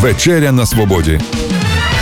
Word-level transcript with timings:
Вечеря 0.00 0.52
на 0.52 0.66
свободі 0.66 1.20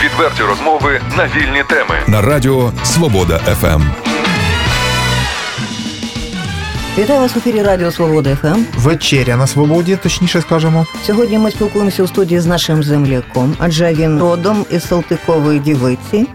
Відверті 0.04 0.42
розмови 0.48 1.00
на 1.16 1.24
вільні 1.24 1.62
теми. 1.68 1.94
на 2.08 2.22
радіо 2.22 2.72
Свобода. 2.84 3.38
ФМ. 3.38 3.82
Вітаю 6.98 7.20
вас 7.20 7.34
в 7.34 7.38
ефірі 7.38 7.62
Радіо 7.62 7.92
Свобода 7.92 8.36
ФМ. 8.36 8.60
Вечеря 8.78 9.36
на 9.36 9.46
свободі, 9.46 9.98
точніше 10.02 10.40
скажемо. 10.40 10.86
Сьогодні 11.06 11.38
ми 11.38 11.50
спілкуємося 11.50 12.02
у 12.02 12.06
студії 12.06 12.40
з 12.40 12.46
нашим 12.46 12.82
земляком, 12.82 13.54
адже 13.58 13.94
він 13.94 14.18
родом 14.18 14.66
із 14.70 14.86
Салтикової 14.88 15.58
Дівиці. 15.60 16.26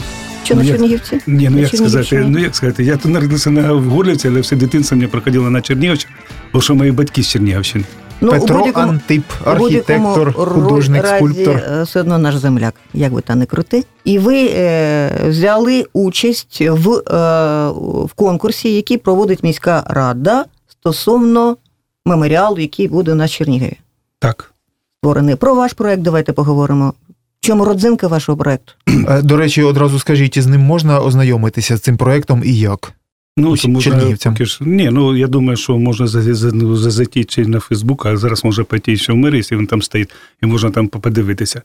Що 0.43 0.55
на 0.55 0.61
Ну, 0.61 0.67
як- 0.67 0.77
Чернігівці? 0.77 1.19
Ні, 1.27 1.49
ну 1.49 1.55
На 1.55 1.61
як 1.61 1.75
сказати, 1.75 2.23
ну 2.27 2.39
як 2.39 2.55
сказати, 2.55 2.83
я 2.83 2.97
тут 2.97 3.11
народився 3.11 3.49
на 3.49 3.73
в 3.73 3.83
Горлівці, 3.83 4.27
але 4.27 4.39
все 4.41 4.55
дитинство 4.55 4.97
мені 4.97 5.07
проходило 5.07 5.49
на 5.49 5.61
Чернігівщині, 5.61 6.13
бо 6.53 6.61
що 6.61 6.75
мої 6.75 6.91
батьки 6.91 7.23
з 7.23 7.27
Чернігівщини. 7.27 7.83
Ну, 8.23 8.29
у 8.29 8.31
Петро 8.31 8.57
будь-якому- 8.57 8.91
Антип, 8.91 9.23
у 9.45 9.49
архітектор, 9.49 10.33
художник, 10.33 11.03
разі, 11.03 11.15
скульптор. 11.15 11.55
е, 11.55 11.83
Все 11.83 11.99
одно 11.99 12.17
наш 12.17 12.35
земляк, 12.37 12.73
як 12.93 13.13
би 13.13 13.21
та 13.21 13.35
не 13.35 13.45
крути. 13.45 13.85
І 14.03 14.19
ви 14.19 14.45
е, 14.53 15.11
взяли 15.27 15.85
участь 15.93 16.61
в, 16.61 16.91
е, 16.93 17.69
в 18.05 18.13
конкурсі, 18.15 18.75
який 18.75 18.97
проводить 18.97 19.43
міська 19.43 19.83
рада 19.87 20.45
стосовно 20.67 21.57
меморіалу, 22.05 22.59
який 22.59 22.87
буде 22.87 23.15
на 23.15 23.27
Чернігові. 23.27 23.77
Так. 24.19 24.53
Створений. 24.99 25.35
Про 25.35 25.55
ваш 25.55 25.73
проект 25.73 26.01
давайте 26.01 26.33
поговоримо. 26.33 26.93
В 27.41 27.45
чому 27.45 27.65
родзинка 27.65 28.07
вашого 28.07 28.37
проекту? 28.37 28.73
Е, 29.09 29.21
До 29.21 29.37
речі, 29.37 29.63
одразу 29.63 29.99
скажіть, 29.99 30.39
з 30.41 30.47
ним 30.47 30.61
можна 30.61 30.99
ознайомитися 30.99 31.77
з 31.77 31.81
цим 31.81 31.97
проектом 31.97 32.41
і 32.45 32.57
як? 32.57 32.93
Ну, 33.37 33.49
Усі 33.49 33.73
то 33.73 33.81
чернігівцям. 33.81 34.33
поки 34.33 34.45
що- 34.45 34.65
Ні, 34.65 34.89
ну 34.91 35.17
я 35.17 35.27
думаю, 35.27 35.57
що 35.57 35.77
можна 35.77 36.07
за- 36.07 36.33
за- 36.35 36.51
ну, 36.51 36.75
за- 36.75 36.91
зайти 36.91 37.23
чи 37.23 37.45
на 37.47 37.59
Фейсбук, 37.59 38.05
а 38.05 38.17
зараз 38.17 38.43
може 38.45 38.63
пойти 38.63 38.97
ще 38.97 39.13
в 39.13 39.15
мері, 39.15 39.35
якщо 39.35 39.57
він 39.57 39.67
там 39.67 39.81
стоїть, 39.81 40.09
і 40.43 40.45
можна 40.45 40.69
там 40.71 40.87
подивитися. 40.87 41.61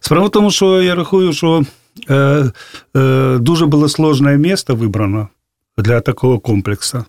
Справа 0.00 0.26
в 0.26 0.30
тому, 0.30 0.50
що 0.50 0.82
я 0.82 0.94
рахую, 0.94 1.32
що 1.32 1.64
е, 2.10 2.50
е, 2.96 3.38
дуже 3.40 3.66
було 3.66 3.88
сложне 3.88 4.38
місце 4.38 4.72
вибрано 4.72 5.28
для 5.78 6.00
такого 6.00 6.38
комплексу 6.38 7.04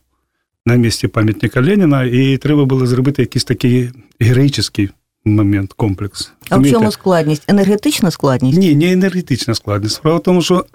на 0.65 0.75
місці 0.75 1.07
пам'ятника 1.07 1.61
Леніна, 1.61 2.03
і 2.03 2.37
треба 2.37 2.65
було 2.65 2.87
зробити 2.87 3.21
якийсь 3.21 3.43
такий 3.43 3.89
героїчний 4.19 4.89
момент, 5.25 5.73
комплекс. 5.73 6.31
А 6.49 6.57
в 6.57 6.69
чому 6.69 6.91
складність? 6.91 7.43
Енергетична 7.47 8.11
складність? 8.11 8.57
Ні, 8.57 8.75
не 8.75 8.91
енергетична 8.91 9.55
складність. 9.55 9.95
Справа 9.95 10.17
в 10.17 10.23
тому, 10.23 10.41
що 10.41 10.65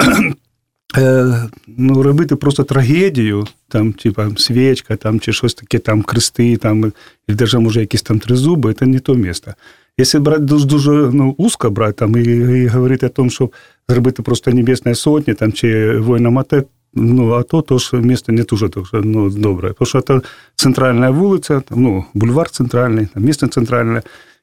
ну, 1.67 2.03
робити 2.03 2.37
просто 2.37 2.63
трагедію, 2.63 3.47
там, 3.69 3.93
типа 3.93 4.31
свічка, 4.37 4.97
там, 4.97 5.21
чи 5.21 5.33
щось 5.33 5.55
таке, 5.55 5.79
там, 5.79 6.03
крести, 6.03 6.57
там, 6.57 6.93
і 7.29 7.33
навіть 7.33 7.55
може 7.55 7.81
якісь 7.81 8.03
там 8.03 8.19
тризуби, 8.19 8.75
це 8.75 8.87
не 8.87 8.99
то 8.99 9.15
місце. 9.15 9.55
Якщо 9.99 10.21
брати 10.21 10.43
дуже, 10.43 10.67
дуже 10.67 10.91
ну, 10.91 11.35
узко 11.39 11.71
брати 11.71 11.93
там, 11.93 12.17
і, 12.17 12.23
і 12.63 12.67
говорити 12.67 13.07
о 13.07 13.09
тому, 13.09 13.31
що 13.31 13.51
зробити 13.89 14.23
просто 14.23 14.51
Небесні 14.51 14.95
сотні 14.95 15.35
там, 15.35 15.53
чи 15.53 15.99
воїна 15.99 16.31
Мате, 16.31 16.63
ну, 16.95 17.33
а 17.33 17.43
то, 17.43 17.63
то 17.63 17.79
ж 17.79 17.97
місце 17.97 18.33
не 18.33 18.43
дуже 18.43 18.71
ну, 18.93 19.31
добре. 19.31 19.73
Тому 19.79 19.87
що 19.87 20.01
це 20.01 20.21
центральна 20.57 21.11
вулиця, 21.11 21.61
там, 21.61 21.83
ну, 21.83 22.05
бульвар 22.15 22.51
центральний, 22.51 23.07
там, 23.15 23.23
місце 23.23 23.49
центральне. 23.49 24.03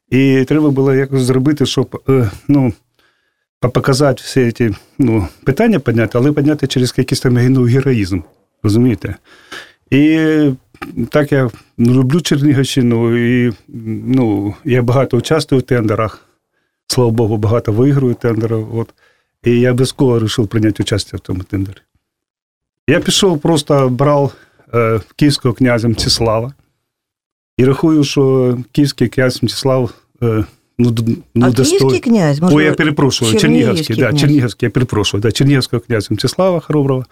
І 0.10 0.46
треба 0.48 0.70
було 0.70 0.94
якось 0.94 1.22
зробити, 1.22 1.66
щоб 1.66 2.04
е, 2.10 2.32
ну, 2.48 2.74
показати 3.70 4.22
всі 4.26 4.52
ці 4.52 4.76
ну, 5.00 5.28
питання 5.44 5.80
підняти, 5.80 6.18
але 6.18 6.32
підняти 6.32 6.68
через 6.68 6.94
якийсь 6.98 7.22
там 7.22 7.54
ну, 7.54 7.64
героїзм. 7.64 8.22
Розумієте? 8.64 9.16
І 9.92 10.20
так 11.10 11.32
я 11.32 11.50
ну, 11.78 11.94
люблю 11.94 12.22
Чернігівщину, 12.22 13.18
і 13.18 13.54
ну, 14.06 14.56
я 14.66 14.82
багато 14.82 15.18
участвую 15.18 15.60
в 15.60 15.66
тендерах. 15.66 16.26
Слава 16.88 17.12
Богу, 17.12 17.38
багато 17.38 17.72
виграю 17.72 18.14
тендерів. 18.14 18.76
От. 18.76 18.94
І 19.44 19.60
я 19.60 19.72
обов'язково 19.72 20.14
вирішив 20.14 20.48
прийняти 20.48 20.84
участь 20.84 21.14
в 21.14 21.20
цьому 21.20 21.44
тендері. 21.44 21.78
Я 22.88 23.00
пішов, 23.00 23.40
просто 23.40 23.90
брав 23.90 24.34
е, 24.74 25.02
київського 25.16 25.54
князя 25.54 25.88
Мстислава. 25.88 26.54
І 27.58 27.66
рахую, 27.66 28.04
що 28.04 28.58
київський 28.72 29.08
князь 29.08 29.44
Мстислав 29.44 29.94
е, 30.24 30.46
ну, 30.82 31.16
ну, 31.36 31.46
а 31.46 31.52
достойний. 31.52 32.00
князь, 32.00 32.40
можливо, 32.40 32.60
Ой, 32.60 32.66
я 32.66 32.74
перепрошую, 32.74 33.40
Чернігівський 33.40 33.96
да. 33.96 34.14
Чернігівський, 34.14 34.68
я 34.68 34.70
перепрошую, 34.70 35.22
да, 35.22 35.32
Чернігівського 35.32 35.80
князя 35.80 36.08
Мстислава 36.12 36.60
Хороброва. 36.60 37.06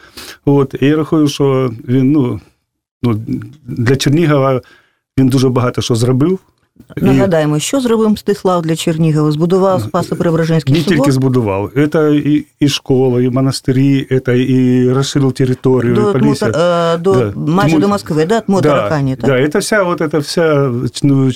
От, 0.45 0.75
і 0.81 0.85
я 0.85 0.95
рахую, 0.95 1.27
що 1.27 1.73
він 1.87 2.11
ну, 2.11 2.39
ну, 3.03 3.21
для 3.65 3.95
Чернігова 3.95 4.61
він 5.19 5.27
дуже 5.27 5.49
багато 5.49 5.81
що 5.81 5.95
зробив. 5.95 6.39
Нагадаємо, 6.97 7.59
що 7.59 7.79
зробив 7.79 8.09
Мстислав 8.09 8.61
для 8.61 8.75
Чернігова? 8.75 9.31
Збудував 9.31 9.81
Спасо-Преображенський 9.81 10.71
не 10.71 10.79
собор? 10.79 10.97
тільки 10.97 11.11
збудував. 11.11 11.71
Це 11.93 12.15
і, 12.15 12.45
і 12.59 12.69
школа, 12.69 13.21
і 13.21 13.29
монастирі, 13.29 14.21
це 14.25 14.39
і 14.39 14.89
розширив 14.93 15.31
територію, 15.31 15.95
до, 15.95 16.09
і 16.09 16.13
поліція. 16.13 16.51
Тмута- 16.51 16.95
е, 16.95 16.97
до, 16.97 17.13
Да. 17.13 17.33
майже 17.35 17.75
Тмут- 17.75 17.81
до 17.81 17.87
Москви, 17.87 18.25
да? 18.25 18.41
Тмутаракані, 18.41 19.15
так? 19.15 19.29
Да, 19.29 19.35
это 19.35 19.59
вся 19.59 19.83
вот 19.83 20.01
эта 20.01 20.19
вся 20.19 20.71
ну, 21.03 21.31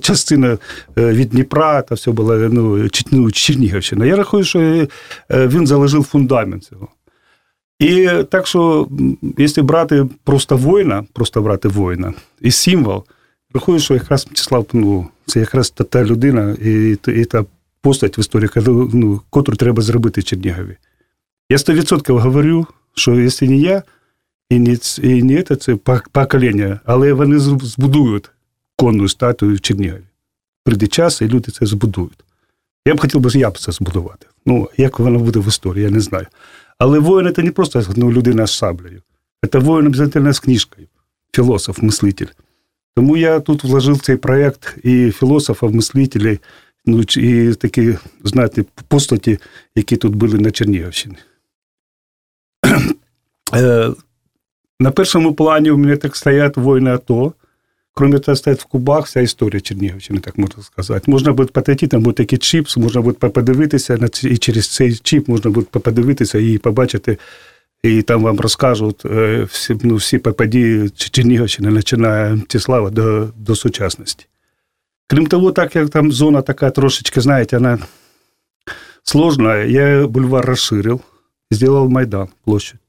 частина 0.00 0.58
е, 0.98 1.12
від 1.12 1.28
Дніпра, 1.28 1.82
та 1.82 1.94
все 1.94 2.10
було 2.10 2.34
ну, 2.36 2.88
ну, 3.10 3.30
Чернігівщина. 3.30 4.06
Я 4.06 4.16
рахую, 4.16 4.44
що 4.44 4.60
е, 4.60 4.88
він 5.30 5.66
заложив 5.66 6.04
фундамент 6.04 6.64
цього. 6.64 6.88
І 7.78 8.08
так 8.30 8.46
що, 8.46 8.88
якщо 9.38 9.62
брати 9.62 10.06
просто 10.24 10.56
воїна, 10.56 11.04
просто 11.12 11.42
брати 11.42 11.68
воїна 11.68 12.12
і 12.40 12.50
символ, 12.50 13.04
рахую, 13.54 13.78
що 13.78 13.94
якраз 13.94 14.26
Мстислав, 14.26 14.66
ну, 14.72 15.08
це 15.26 15.40
якраз 15.40 15.70
та, 15.70 15.84
та 15.84 16.04
людина 16.04 16.56
і, 16.62 16.96
і 17.06 17.24
та 17.24 17.44
постать 17.80 18.18
в 18.18 18.20
історії, 18.20 18.50
ну, 18.92 19.20
котру 19.30 19.56
треба 19.56 19.82
зробити 19.82 20.20
в 20.20 20.24
Чернігові. 20.24 20.76
Я 21.50 21.56
100% 21.56 22.18
говорю, 22.18 22.66
що 22.94 23.20
якщо 23.20 23.46
не 23.46 23.56
я, 23.56 23.82
і 24.50 24.58
не, 24.58 24.78
і 25.02 25.22
не 25.22 25.42
це, 25.42 25.56
це 25.56 25.74
пок- 25.74 26.08
покоління, 26.12 26.80
але 26.84 27.12
вони 27.12 27.38
збудують 27.38 28.30
конну 28.76 29.08
статую 29.08 29.56
в 29.56 29.60
Чернігові. 29.60 30.04
Прийде 30.64 30.86
час, 30.86 31.20
і 31.20 31.28
люди 31.28 31.52
це 31.52 31.66
збудують. 31.66 32.24
Я 32.86 32.94
б 32.94 33.00
хотів 33.00 33.20
би, 33.20 33.30
я 33.34 33.50
б 33.50 33.58
це 33.58 33.72
збудувати. 33.72 34.26
Ну, 34.46 34.68
як 34.76 34.98
воно 34.98 35.18
буде 35.18 35.38
в 35.38 35.48
історії, 35.48 35.84
я 35.84 35.90
не 35.90 36.00
знаю. 36.00 36.26
Але 36.78 36.98
воїн 36.98 37.34
це 37.34 37.42
не 37.42 37.50
просто 37.50 37.82
ну, 37.96 38.12
людина 38.12 38.46
з 38.46 38.50
шаблею. 38.50 39.02
Це 39.52 39.58
воїн 39.58 39.86
обов'язково 39.86 40.32
з 40.32 40.40
книжкою, 40.40 40.86
філософ, 41.32 41.82
мислитель. 41.82 42.26
Тому 42.96 43.16
я 43.16 43.40
тут 43.40 43.64
вложив 43.64 44.00
цей 44.00 44.16
проєкт 44.16 44.76
і 44.82 45.10
філософів, 45.10 45.74
мислителів, 45.74 46.38
ну, 46.86 47.02
і 47.16 47.54
такі, 47.54 47.94
знаєте, 48.24 48.64
постаті, 48.88 49.38
які 49.74 49.96
тут 49.96 50.14
були 50.14 50.38
на 50.38 50.50
Чернігівщині. 50.50 51.16
Е, 53.54 53.90
на 54.80 54.90
першому 54.90 55.34
плані 55.34 55.70
у 55.70 55.76
мене 55.76 55.96
так 55.96 56.16
стоять 56.16 56.56
воїни 56.56 56.90
АТО. 56.90 57.32
Кроме 57.96 58.18
того, 58.18 58.36
стоять 58.36 58.60
в 58.60 58.64
кубах 58.64 59.06
вся 59.06 59.20
історія 59.20 59.60
Чернігівщини, 59.60 60.20
так 60.20 60.38
можна 60.38 60.62
сказати. 60.62 61.10
Можна 61.10 61.32
буде 61.32 61.60
підійти, 61.60 61.86
там 61.86 62.02
буде 62.02 62.16
такий 62.16 62.38
чіп, 62.38 62.68
можна 62.76 63.00
буде 63.00 63.28
подивитися, 63.28 63.98
і 64.22 64.36
через 64.36 64.68
цей 64.68 64.94
чіп 64.94 65.28
можна 65.28 65.50
буде 65.50 65.66
подивитися 65.66 66.38
і 66.38 66.58
побачити, 66.58 67.18
і 67.84 68.02
там 68.02 68.22
вам 68.22 68.40
розкажуть 68.40 69.02
е, 69.06 69.42
всі, 69.50 69.76
ну, 69.82 69.94
всі 69.94 70.18
події 70.18 70.90
Чернігівщини, 70.90 71.72
починає 71.72 72.34
Мстислава 72.34 72.90
до, 72.90 73.28
до 73.36 73.56
сучасності. 73.56 74.26
Крім 75.06 75.26
того, 75.26 75.52
так 75.52 75.76
як 75.76 75.90
там 75.90 76.12
зона 76.12 76.42
така 76.42 76.70
трошечки, 76.70 77.20
знаєте, 77.20 77.56
вона 77.56 77.78
сложна, 79.02 79.56
я 79.56 80.06
бульвар 80.06 80.44
розширив, 80.44 81.00
зробив 81.50 81.90
Майдан, 81.90 82.28
площадь. 82.44 82.80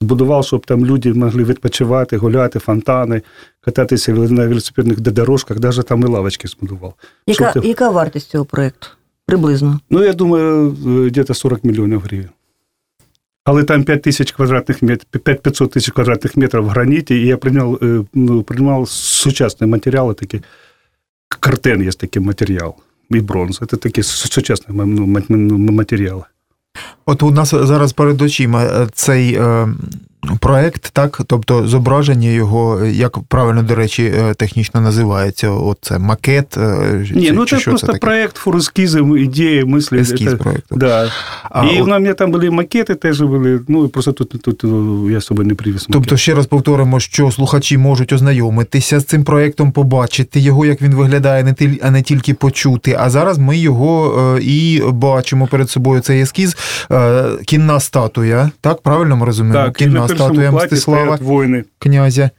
Збудував, 0.00 0.44
щоб 0.44 0.66
там 0.66 0.86
люди 0.86 1.14
могли 1.14 1.44
відпочивати, 1.44 2.16
гуляти, 2.16 2.58
фонтани, 2.58 3.22
кататися 3.60 4.12
на 4.12 4.46
велосипедних 4.46 5.00
дорожках, 5.00 5.58
навіть 5.58 5.86
там 5.86 6.02
і 6.02 6.06
лавочки 6.06 6.48
збудував. 6.48 6.94
Яка, 7.26 7.52
ти- 7.52 7.68
яка 7.68 7.90
вартість 7.90 8.30
цього 8.30 8.44
проєкту? 8.44 8.88
Приблизно. 9.26 9.80
Ну, 9.90 10.04
я 10.04 10.12
думаю, 10.12 10.76
е, 11.06 11.10
десь 11.10 11.38
40 11.38 11.64
мільйонів 11.64 12.00
гривень. 12.00 12.28
Але 13.48 13.64
там 13.64 13.84
5 13.84 14.02
тисяч 14.02 14.32
квадратних 14.32 14.82
метрів, 14.82 15.20
500 15.20 15.70
тисяч 15.70 15.90
квадратних 15.94 16.36
метрів 16.36 16.62
в 16.62 16.68
граніті, 16.68 17.14
і 17.14 17.26
я 17.26 17.36
прийняв, 17.36 17.78
е, 17.82 18.04
ну, 18.14 18.42
приймав 18.42 18.88
сучасні 18.88 19.66
матеріали, 19.66 20.14
такі 20.14 20.40
картен 21.40 21.82
є 21.82 21.90
такий 21.90 22.22
матеріал, 22.22 22.74
і 23.10 23.20
бронз. 23.20 23.60
Це 23.70 23.76
такі 23.76 24.02
сучасні 24.02 24.74
ну, 25.28 25.72
матеріали. 25.72 26.22
От 27.06 27.22
у 27.22 27.30
нас 27.30 27.50
зараз 27.50 27.92
перед 27.92 28.22
очима 28.22 28.64
е, 28.64 28.86
цей 28.92 29.34
е, 29.34 29.68
проект, 30.39 30.89
так? 30.93 31.21
Тобто 31.27 31.67
зображення 31.67 32.29
його, 32.29 32.85
як 32.85 33.19
правильно, 33.19 33.63
до 33.63 33.75
речі, 33.75 34.13
е, 34.17 34.33
технічно 34.33 34.81
називається, 34.81 35.49
оце 35.49 35.99
макет. 35.99 36.57
е, 36.57 36.59
Не, 37.15 37.21
чи- 37.21 37.31
ну 37.31 37.45
чи 37.45 37.55
это 37.55 37.59
що 37.59 37.71
просто 37.71 37.87
таке? 37.87 37.99
проект, 37.99 38.37
фур 38.37 38.55
эскизы, 38.55 39.17
идеи, 39.23 39.63
мысли. 39.63 39.99
Ескіз 40.01 40.27
это- 40.27 40.37
проекту. 40.37 40.75
Да. 40.75 41.11
А 41.43 41.65
і 41.65 41.79
от- 41.81 41.87
у 41.87 41.89
мене 41.89 42.13
там 42.13 42.31
були 42.31 42.49
макети 42.49 42.95
теж 42.95 43.21
були, 43.21 43.59
ну 43.67 43.85
і 43.85 43.87
просто 43.87 44.11
тут, 44.11 44.29
тут, 44.41 44.57
тут 44.57 44.63
я 45.11 45.19
з 45.21 45.25
собою 45.25 45.47
не 45.47 45.55
привіз 45.55 45.75
макет. 45.81 45.93
Тобто, 45.93 46.17
ще 46.17 46.33
раз 46.35 46.45
повторимо, 46.45 46.99
що 46.99 47.31
слухачі 47.31 47.77
можуть 47.77 48.13
ознайомитися 48.13 48.99
з 48.99 49.05
цим 49.05 49.23
проєктом, 49.23 49.71
побачити 49.71 50.39
його, 50.39 50.65
як 50.65 50.81
він 50.81 50.95
виглядає, 50.95 51.43
не 51.43 51.51
тіль- 51.53 51.79
а 51.83 51.91
не 51.91 52.01
тільки 52.01 52.33
почути. 52.33 52.97
А 52.99 53.09
зараз 53.09 53.37
ми 53.37 53.57
його 53.57 54.19
е, 54.37 54.41
і 54.43 54.81
бачимо 54.91 55.47
перед 55.47 55.69
собою 55.69 56.01
цей 56.01 56.21
ескіз. 56.21 56.57
Е, 56.91 57.23
Кінна 57.45 57.79
статуя. 57.79 58.51
Так, 58.61 58.81
правильно 58.81 59.17
ми 59.17 59.25
розуміємо? 59.25 59.65
так, 59.65 59.81
і 59.81 59.85
на 59.85 59.91
Кінна 59.91 60.07
першому 60.07 60.16
статуя 60.17 60.51
плані 60.51 60.65
Мстислава 60.65 61.03
стоять 61.03 61.21
воїни. 61.21 61.63
князя. 61.79 62.29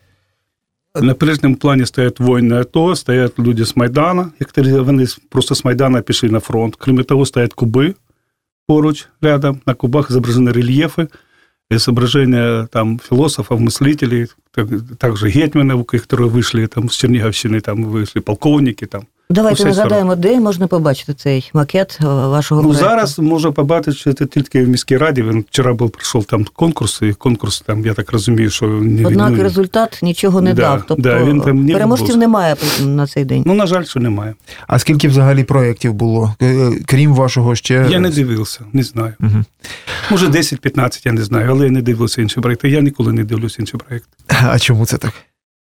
На 1.03 1.15
передньому 1.15 1.57
плані 1.57 1.87
стоять 1.87 2.21
воїни 2.21 2.57
АТО, 2.57 2.97
стоять 2.97 3.39
люди 3.39 3.65
з 3.65 3.77
Майдана, 3.77 4.31
які 4.41 4.73
вони 4.73 5.07
просто 5.29 5.55
з 5.55 5.65
Майдана 5.65 6.01
пішли 6.01 6.29
на 6.29 6.41
фронт. 6.41 6.77
Крім 6.77 7.05
того, 7.05 7.27
стоять 7.27 7.55
куби 7.55 7.95
поруч, 8.67 9.09
рядом. 9.23 9.61
На 9.67 9.75
кубах 9.75 10.13
зображені 10.13 10.51
рельєфи, 10.51 11.09
изображения 11.71 12.69
там 12.73 12.99
философов, 12.99 13.61
мыслителей, 13.61 14.29
так, 14.51 14.69
также 14.99 15.29
гетьманов, 15.29 15.85
которые 15.85 16.29
вышли 16.29 16.67
там, 16.67 16.89
с 16.89 16.97
Черниговщины, 16.97 17.61
там 17.61 17.85
вышли 17.85 18.21
полковники. 18.21 18.87
Там. 18.87 19.07
Давайте 19.32 19.66
нагадаємо, 19.66 20.16
де 20.16 20.40
можна 20.40 20.68
побачити 20.68 21.14
цей 21.14 21.50
макет 21.54 21.98
е, 22.02 22.06
вашого 22.06 22.62
Ну, 22.62 22.68
проекту. 22.70 22.90
зараз 22.90 23.20
можна 23.20 23.52
побачити, 23.52 24.26
тільки 24.26 24.64
в 24.64 24.68
міській 24.70 24.98
раді. 24.98 25.22
Він 25.22 25.46
вчора 25.50 25.74
був 25.74 25.90
прийшов 25.92 26.26
там 26.26 26.46
конкурс, 26.54 27.02
і 27.02 27.14
конкурс 27.14 27.62
там, 27.62 27.86
я 27.86 27.94
так 27.94 28.12
розумію, 28.12 28.50
що 28.50 28.68
не 28.68 29.06
Однак 29.06 29.32
ну, 29.38 29.44
результат 29.44 30.00
нічого 30.04 30.42
не 30.42 30.54
Да, 30.54 30.62
дав. 30.62 30.84
Тобто 30.88 31.04
да, 31.04 31.24
він 31.24 31.42
там 31.42 31.66
не 31.66 31.74
переможців 31.74 32.06
відбувся. 32.08 32.20
немає 32.20 32.56
на 32.86 33.08
цей 33.08 33.26
день. 33.26 33.44
Ну, 33.46 33.54
на 33.54 33.68
жаль, 33.68 33.84
що 33.84 34.00
немає. 34.00 34.34
А 34.68 34.80
скільки 34.80 35.08
взагалі 35.08 35.44
проєктів 35.44 35.94
було? 35.94 36.36
Е, 36.42 36.72
Крім 36.86 37.14
вашого 37.14 37.56
ще. 37.56 37.88
Я 37.90 38.00
не 38.00 38.10
дивився, 38.10 38.60
не 38.74 38.84
знаю. 38.84 39.14
Мгм. 39.20 39.46
Може, 40.12 40.28
10-15, 40.28 41.06
я 41.06 41.12
не 41.12 41.24
знаю, 41.24 41.48
але 41.52 41.66
я 41.66 41.72
не 41.72 41.82
дивився 41.82 42.22
інші 42.22 42.40
проекти. 42.42 42.70
Я 42.70 42.82
ніколи 42.82 43.14
не 43.14 43.24
дивлюся 43.24 43.58
інші 43.60 43.78
проекти. 43.78 44.10
А 44.28 44.60
чому 44.60 44.86
це 44.86 44.98
так? 44.98 45.14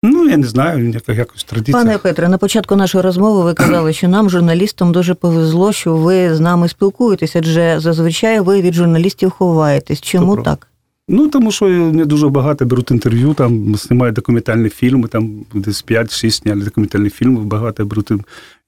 Ну, 0.03 0.29
я 0.29 0.37
не 0.37 0.47
знаю, 0.47 1.01
якось 1.07 1.43
традиція. 1.43 1.77
Пане 1.77 1.97
Петре, 1.97 2.29
на 2.29 2.37
початку 2.37 2.75
нашої 2.75 3.01
розмови 3.01 3.43
ви 3.43 3.53
казали, 3.53 3.93
що 3.93 4.07
нам, 4.07 4.29
журналістам, 4.29 4.91
дуже 4.91 5.13
повезло, 5.13 5.73
що 5.73 5.95
ви 5.95 6.35
з 6.35 6.39
нами 6.39 6.69
спілкуєтесь, 6.69 7.35
адже 7.35 7.79
зазвичай 7.79 8.39
ви 8.39 8.61
від 8.61 8.73
журналістів 8.73 9.29
ховаєтесь. 9.29 10.01
Чому 10.01 10.25
Добро. 10.25 10.43
так? 10.43 10.67
Ну, 11.09 11.27
тому 11.27 11.51
що 11.51 11.67
не 11.67 12.05
дуже 12.05 12.29
багато 12.29 12.65
беруть 12.65 12.91
інтерв'ю, 12.91 13.33
там 13.33 13.75
знімають 13.75 14.15
документальні 14.15 14.69
фільми, 14.69 15.07
там 15.07 15.45
десь 15.53 15.85
5-6 15.85 16.29
зняли 16.29 16.63
документальні 16.63 17.09
фільми, 17.09 17.39
багато 17.39 17.85
беруть. 17.85 18.11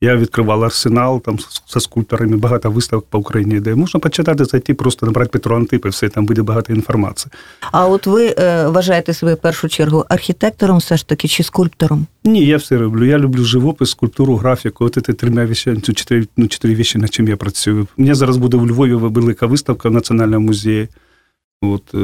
Я 0.01 0.15
відкривав 0.15 0.63
арсенал 0.63 1.21
там 1.21 1.39
зі 1.73 1.79
скульпторами, 1.79 2.37
багато 2.37 2.71
виставок 2.71 3.05
по 3.09 3.19
Україні 3.19 3.55
йде. 3.55 3.75
Можна 3.75 3.99
почитати, 3.99 4.45
зайти, 4.45 4.73
просто 4.73 5.05
набрати 5.05 5.29
Петро 5.29 5.55
Антип, 5.55 5.85
і 5.85 5.89
все, 5.89 6.09
там 6.09 6.25
буде 6.25 6.41
багато 6.41 6.73
інформації. 6.73 7.31
А 7.71 7.87
от 7.87 8.07
ви 8.07 8.35
е, 8.37 8.67
вважаєте 8.67 9.13
себе 9.13 9.33
в 9.33 9.37
першу 9.37 9.69
чергу 9.69 10.05
архітектором 10.09 10.77
все 10.77 10.97
ж 10.97 11.07
таки 11.07 11.27
чи 11.27 11.43
скульптором? 11.43 12.07
Ні, 12.23 12.45
я 12.45 12.57
все 12.57 12.77
роблю. 12.77 13.05
Я 13.05 13.17
люблю 13.17 13.43
живопис, 13.43 13.89
скульптуру, 13.89 14.35
графіку. 14.35 14.85
От 14.85 14.93
це 15.05 15.13
трьома 15.13 15.45
вещами, 15.45 15.81
чотири, 15.81 16.27
ну, 16.37 16.47
чотири 16.47 16.75
вещі, 16.75 16.97
над 16.97 17.13
чим 17.13 17.27
я 17.27 17.37
працюю. 17.37 17.87
У 17.97 18.01
мене 18.01 18.15
зараз 18.15 18.37
буде 18.37 18.57
в 18.57 18.67
Львові 18.67 18.93
велика 18.93 19.45
виставка 19.45 19.89
в 19.89 19.91
Національному 19.91 20.45
музеї. 20.45 20.87
От, 21.61 21.93
е, 21.93 21.97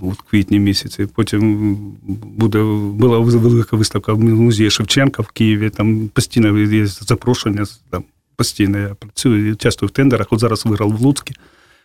от 0.00 0.20
квітні 0.30 0.58
місяці. 0.58 1.06
Потім 1.14 1.74
буде 2.22 2.62
була 2.92 3.18
велика 3.18 3.76
виставка 3.76 4.12
в 4.12 4.18
музеї 4.20 4.70
Шевченка 4.70 5.22
в 5.22 5.30
Києві. 5.30 5.70
Там 5.70 6.08
постійно 6.08 6.58
є 6.58 6.86
запрошення. 6.86 7.64
Там 7.90 8.04
постійно 8.36 8.78
я 8.78 8.94
працюю, 8.94 9.56
часто 9.56 9.86
в 9.86 9.90
тендерах. 9.90 10.26
От 10.30 10.40
зараз 10.40 10.66
виграв 10.66 10.90
в 10.90 11.00
Луцькі, 11.00 11.34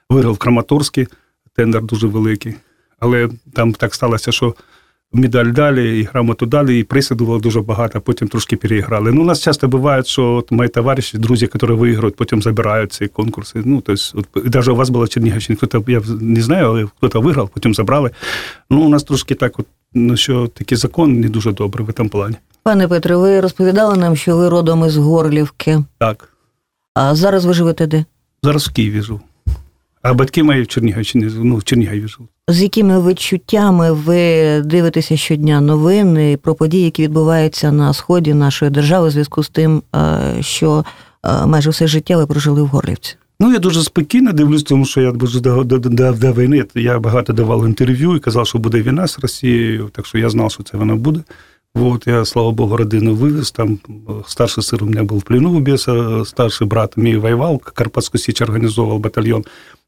виграв 0.10 0.34
в 0.34 0.38
Краматорській, 0.38 1.08
тендер 1.56 1.84
дуже 1.84 2.08
великий. 2.08 2.56
Але 3.00 3.30
там 3.54 3.74
так 3.74 3.96
сталося, 3.96 4.32
що 4.32 4.56
медаль 5.14 5.52
дали, 5.52 6.00
і 6.00 6.04
грамоту 6.04 6.46
дали, 6.46 6.80
і 6.80 6.84
приси 6.84 7.16
було 7.16 7.40
дуже 7.40 7.62
багато, 7.62 7.98
а 7.98 8.02
потім 8.02 8.28
трошки 8.28 8.56
переіграли. 8.56 9.12
Ну, 9.12 9.22
у 9.22 9.26
нас 9.26 9.42
часто 9.42 9.68
буває, 9.68 10.04
що 10.04 10.34
от 10.34 10.52
мої 10.52 10.70
товариші, 10.70 11.18
друзі, 11.18 11.50
які 11.54 11.74
виграють, 11.74 12.16
потім 12.16 12.42
забирають 12.42 12.94
ці 12.94 13.08
конкурси. 13.08 13.62
Ну, 13.66 13.82
то 13.82 13.94
есть, 13.94 14.16
от, 14.16 14.54
навіть 14.54 14.68
у 14.68 14.76
вас 14.76 14.90
було 14.90 15.06
в 15.06 15.10
Чернігівщині, 15.10 15.60
хто 15.62 15.84
я 15.88 16.02
не 16.22 16.42
знаю, 16.42 16.66
але 16.66 16.86
хтось 16.86 17.24
виграв, 17.24 17.50
потім 17.50 17.74
забрали. 17.74 18.12
Ну, 18.70 18.82
у 18.82 18.90
нас 18.90 19.04
трошки 19.04 19.36
так, 19.36 19.60
от, 19.60 19.66
ну, 19.94 20.18
що 20.18 20.48
такий 20.48 20.78
закон 20.78 21.20
не 21.20 21.30
дуже 21.30 21.52
добрий 21.52 21.88
в 21.88 21.94
цьому 21.94 22.10
плані. 22.10 22.36
Пане 22.64 22.88
Петре, 22.88 23.16
ви 23.16 23.42
розповідали 23.42 23.98
нам, 23.98 24.16
що 24.16 24.38
ви 24.38 24.50
родом 24.50 24.86
із 24.86 24.98
Горлівки. 24.98 25.84
Так. 25.98 26.30
А 26.94 27.16
зараз 27.16 27.46
ви 27.46 27.54
живете 27.54 27.88
де? 27.88 28.06
Зараз 28.44 28.68
в 28.68 28.74
Києві 28.74 29.02
живу. 29.02 29.22
А 30.06 30.14
батьки 30.14 30.44
мої 30.44 30.62
в 30.62 30.68
Чернігівщині, 30.68 31.32
ну, 31.44 31.56
в 31.56 31.64
Чернігові 31.64 32.08
живуть. 32.08 32.30
З 32.48 32.62
якими 32.62 33.10
відчуттями 33.10 33.92
ви 33.92 34.62
дивитеся 34.62 35.18
щодня 35.18 35.62
новини 35.62 36.38
про 36.42 36.56
події, 36.56 36.84
які 36.84 37.04
відбуваються 37.04 37.72
на 37.72 37.94
сході 37.94 38.34
нашої 38.34 38.72
держави, 38.72 39.08
в 39.08 39.12
зв'язку 39.12 39.44
з 39.44 39.50
тим, 39.50 39.84
е, 39.96 40.20
що 40.42 40.86
е, 41.24 41.46
майже 41.46 41.70
все 41.70 41.88
життя 41.88 42.18
ви 42.18 42.28
прожили 42.28 42.62
в 42.62 42.68
Горлівці? 42.68 43.16
Ну, 43.40 43.54
я 43.54 43.60
дуже 43.60 43.84
спокійно 43.84 44.32
дивлюсь, 44.32 44.64
тому 44.64 44.86
що 44.86 45.02
я 45.02 45.12
дуже 45.12 45.40
до, 45.40 45.64
до, 45.64 45.80
до, 45.80 46.12
до 46.12 46.34
війни. 46.34 46.66
Я 46.76 47.00
багато 47.00 47.34
давав 47.34 47.66
інтерв'ю 47.66 48.16
і 48.16 48.20
казав, 48.20 48.48
що 48.48 48.58
буде 48.60 48.82
війна 48.82 49.08
з 49.08 49.20
Росією, 49.20 49.90
так 49.94 50.06
що 50.06 50.18
я 50.18 50.30
знав, 50.30 50.52
що 50.52 50.64
це 50.64 50.78
вона 50.78 50.96
буде. 50.96 51.20
Вот, 51.76 52.08
я, 52.08 52.26
слава 52.26 52.52
Богу, 52.52 52.78
родину 52.78 53.16
вивез. 53.16 53.52
Там 53.52 53.80
старший 54.28 54.64
син 54.64 54.80
у 54.82 54.86
мене 54.86 55.04
був 55.04 55.20
в 55.20 55.24
плену 55.24 55.58
у 55.58 55.60
беса, 55.60 56.26
старший 56.26 56.68
брат 56.68 56.98
мій 56.98 57.18
воював, 57.18 57.58
Карпатську 57.58 58.18
Січ 58.18 58.42
організовував 58.42 59.00
батальйон. 59.00 59.44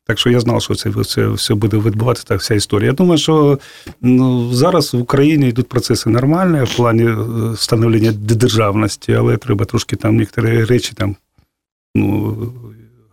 Так 0.07 0.19
що 0.19 0.29
я 0.29 0.39
знав, 0.39 0.61
що 0.61 0.75
це, 0.75 0.91
це 1.03 1.27
все 1.27 1.53
буде 1.53 1.77
відбуватися, 1.77 2.25
так 2.27 2.39
вся 2.39 2.55
історія. 2.55 2.87
Я 2.87 2.93
думаю, 2.93 3.17
що 3.17 3.59
ну, 4.01 4.53
зараз 4.53 4.93
в 4.93 4.97
Україні 4.99 5.49
йдуть 5.49 5.69
процеси 5.69 6.09
нормальні 6.09 6.63
в 6.63 6.75
плані 6.75 7.03
е, 7.03 7.15
становлення 7.57 8.11
державності, 8.11 9.13
але 9.13 9.37
треба 9.37 9.65
трошки 9.65 9.95
там 9.95 10.15
некоторі 10.15 10.63
речі 10.63 10.93
там, 10.95 11.15
ну, 11.95 12.37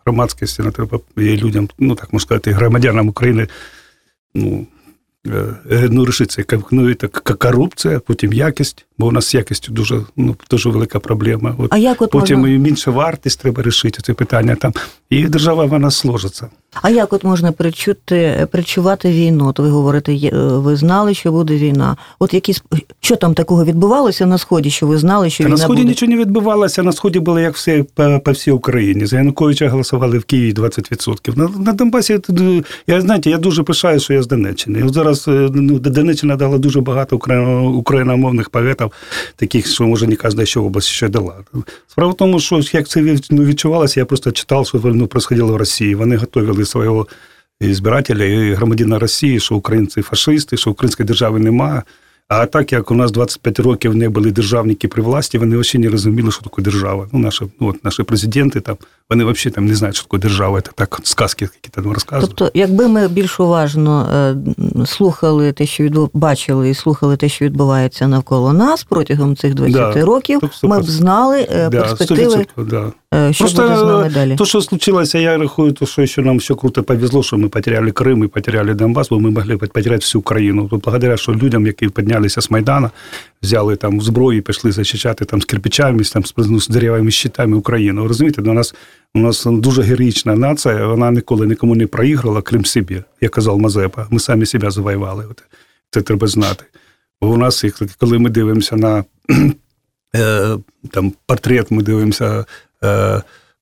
громадськості, 0.05 0.62
не 0.62 0.70
треба 0.70 0.99
і 1.17 1.37
людям, 1.37 1.69
ну 1.79 1.94
так 1.94 2.12
можна 2.12 2.26
сказати, 2.26 2.52
громадянам 2.52 3.08
України, 3.08 3.49
ну, 4.35 4.67
е, 5.26 5.88
ну, 5.91 6.05
рішиться, 6.06 6.44
ну, 6.70 6.94
це 6.94 7.08
к- 7.08 7.35
корупція, 7.35 8.00
потім 8.00 8.32
якість, 8.32 8.87
бо 8.99 9.06
у 9.06 9.12
нас 9.12 9.26
з 9.26 9.35
якістю 9.35 9.73
дуже, 9.73 10.00
ну, 10.17 10.37
дуже 10.50 10.69
велика 10.69 11.00
проблема. 11.00 11.55
От, 11.58 11.73
А 11.75 11.79
як 11.79 12.02
от 12.02 12.11
потім 12.11 12.38
можна, 12.38 12.55
і 12.55 12.58
менша 12.58 12.91
вартість 12.91 13.41
треба 13.41 13.62
рішити 13.62 14.02
це 14.02 14.14
питання 14.14 14.55
там. 14.55 14.73
І 15.11 15.25
держава 15.25 15.64
вона 15.64 15.91
сложиться. 15.91 16.49
А 16.82 16.91
як 16.91 17.12
от 17.12 17.25
можна 17.25 17.53
причути, 17.53 18.49
причувати 18.50 19.11
війну? 19.11 19.49
От 19.49 19.59
ви 19.59 19.69
говорите, 19.69 20.12
е, 20.12 20.31
ви 20.37 20.76
знали, 20.76 21.15
що 21.15 21.32
буде 21.32 21.56
війна. 21.56 21.97
От 22.19 22.35
якісь 22.35 22.62
що 23.00 23.17
там 23.17 23.35
такого 23.35 23.65
відбувалося 23.65 24.26
на 24.26 24.38
сході, 24.38 24.71
що 24.71 24.87
ви 24.87 24.99
знали, 24.99 25.31
що 25.31 25.44
Та 25.44 25.50
на 25.50 25.56
сході 25.56 25.82
буде? 25.82 25.88
нічого 25.88 26.12
не 26.12 26.19
відбувалося. 26.19 26.82
На 26.82 26.93
сході 26.93 27.21
було 27.21 27.41
як 27.41 27.55
все 27.55 27.85
по, 27.94 28.21
по 28.25 28.32
всій 28.32 28.50
Україні. 28.50 29.06
За 29.06 29.17
Януковича 29.17 29.69
голосували 29.69 30.19
в 30.19 30.25
Києві 30.25 30.55
20%. 30.55 31.39
На, 31.39 31.48
на 31.48 31.72
Донбасі 31.72 32.19
я 32.87 33.01
знаєте, 33.01 33.31
я 33.31 33.39
дуже 33.39 33.63
пишаю, 33.63 34.01
що 34.01 34.15
я 34.15 34.22
з 34.22 34.27
Донеччини. 34.27 34.82
От 34.82 34.94
зараз 34.94 35.29
е, 35.29 35.48
ну, 35.55 35.79
Донеччина 35.79 36.37
дала 36.37 36.58
дуже 36.58 36.81
багато 36.81 37.17
україномовних 37.75 38.51
поетів, 38.51 38.91
таких, 39.37 39.67
що 39.67 39.84
може 39.84 40.06
не 40.06 40.17
кожна 40.17 40.46
ще 40.46 40.60
область 40.60 40.89
ще 40.89 41.08
дала. 41.08 41.34
Справа 41.89 42.13
в 42.13 42.17
тому, 42.17 42.41
що 42.41 42.60
як 42.72 42.89
це 42.89 43.17
ну, 43.31 43.44
відчувалося, 43.44 44.01
я 44.01 44.06
просто 44.06 44.32
читав, 44.32 44.67
що 44.67 44.81
ну, 44.84 45.06
происходило 45.06 45.53
в 45.53 45.56
Росії. 45.56 45.94
Вони 45.94 46.17
готували 46.17 46.64
свого 46.67 47.06
збирателя 47.61 48.25
і 48.25 48.55
громадянина 48.55 48.99
Росії, 48.99 49.41
що 49.41 49.55
українці 49.55 50.03
фашисти, 50.03 50.56
що 50.56 50.71
української 50.71 51.06
держави 51.06 51.39
немає. 51.39 51.83
А 52.29 52.47
так 52.47 52.73
як 52.73 52.91
у 52.91 52.94
нас 52.94 53.13
25 53.13 53.59
років 53.59 53.97
не 53.97 54.09
були 54.09 54.31
державники 54.31 54.89
при 54.89 55.03
власті, 55.03 55.39
вони 55.39 55.56
взагалі 55.56 55.87
не 55.87 55.93
розуміли, 55.93 56.31
що 56.31 56.43
таке 56.43 56.63
держава. 56.63 57.09
Ну, 57.13 57.19
наші, 57.19 57.44
ну, 57.61 57.69
от, 57.69 57.85
наші 57.85 58.03
президенти 58.03 58.61
там, 58.61 58.77
вони 59.11 59.25
взагалі 59.25 59.55
там 59.55 59.67
не 59.67 59.75
знають, 59.75 59.97
що 59.97 60.06
таке 60.06 60.19
держава. 60.19 60.61
Це 60.61 60.71
так 60.75 61.01
сказки, 61.03 61.44
які 61.44 61.71
там 61.71 61.93
розказують. 61.93 62.35
Тобто, 62.37 62.59
якби 62.59 62.89
ми 62.89 63.09
більш 63.09 63.41
уважно 63.41 64.09
е, 64.81 64.87
слухали 64.87 65.53
те, 65.53 65.67
що 65.67 65.85
відбу... 65.85 66.11
бачили 66.15 66.71
і 66.71 66.75
слухали 66.75 67.17
те, 67.17 67.29
що 67.29 67.44
відбувається 67.44 68.09
навколо 68.09 68.53
нас 68.53 68.85
протягом 68.85 69.37
цих 69.37 69.55
20 69.55 69.94
Да, 69.94 70.05
років, 70.05 70.41
так, 70.41 70.55
сто 70.55 70.69
ми 70.69 70.81
б 70.81 70.85
знали 70.85 71.47
е, 71.51 71.69
Да, 71.69 71.81
перспективи, 71.81 72.47
да. 72.56 72.93
Е, 73.15 73.33
що 73.33 73.44
Просто, 73.44 73.63
буде 73.63 73.77
з 73.77 73.83
нами 73.83 74.11
далі. 74.15 74.37
То, 74.37 74.44
що 74.44 74.61
случилось, 74.61 75.15
я 75.15 75.39
рахую, 75.39 75.73
то, 75.73 75.87
що 75.87 76.06
ще 76.06 76.23
нам 76.23 76.37
все 76.37 76.55
круто 76.55 76.83
повезло, 76.83 77.23
що 77.23 77.39
ми 77.39 77.49
потеряли 77.49 77.91
Крим 77.91 78.25
і 78.25 78.27
потеряли 78.27 78.75
Донбас, 78.75 79.09
бо 79.09 79.21
ми 79.21 79.31
могли 79.31 79.56
потеряти 79.56 79.97
всю 79.97 80.21
Україну. 80.21 80.69
То 80.69 80.77
благодаря, 80.77 81.17
що 81.17 81.33
людям, 81.33 81.67
які 81.67 81.89
піднялися 81.89 82.41
з 82.41 82.51
Майдана, 82.51 82.91
взяли 83.43 83.77
там 83.77 84.01
зброю 84.01 84.39
і 84.39 84.41
пішли 84.41 84.73
захищати 84.73 85.25
там 85.25 85.43
з 85.43 85.44
кирпичами, 85.44 86.05
там, 86.05 86.25
з, 86.25 86.35
ну, 86.37 86.59
деревами 86.69 87.11
щитами 87.11 87.56
Україну. 87.56 88.09
Розумієте, 88.09 88.43
до 88.43 88.53
нас 88.53 88.75
у 89.15 89.19
нас 89.19 89.47
дуже 89.47 89.83
героїчна 89.83 90.37
нація, 90.37 90.87
вона 90.87 91.11
ніколи 91.11 91.47
нікому 91.47 91.75
не 91.75 91.87
проіграла, 91.87 92.43
крім 92.43 92.65
собі, 92.65 93.03
як 93.21 93.33
казав 93.33 93.59
Мазепа. 93.59 94.06
Ми 94.11 94.21
самі 94.21 94.47
себе 94.47 94.71
завоювали. 94.71 95.25
Це 95.91 96.03
треба 96.03 96.27
знати. 96.27 96.65
Бо 97.21 97.29
у 97.31 97.37
нас, 97.37 97.65
коли 97.99 98.19
ми 98.19 98.31
дивимося 98.31 98.77
на 98.77 99.05
е, 100.17 100.56
там, 100.91 101.13
портрет, 101.27 101.71
ми 101.71 101.83
дивимося 101.83 102.41
е, 102.41 102.44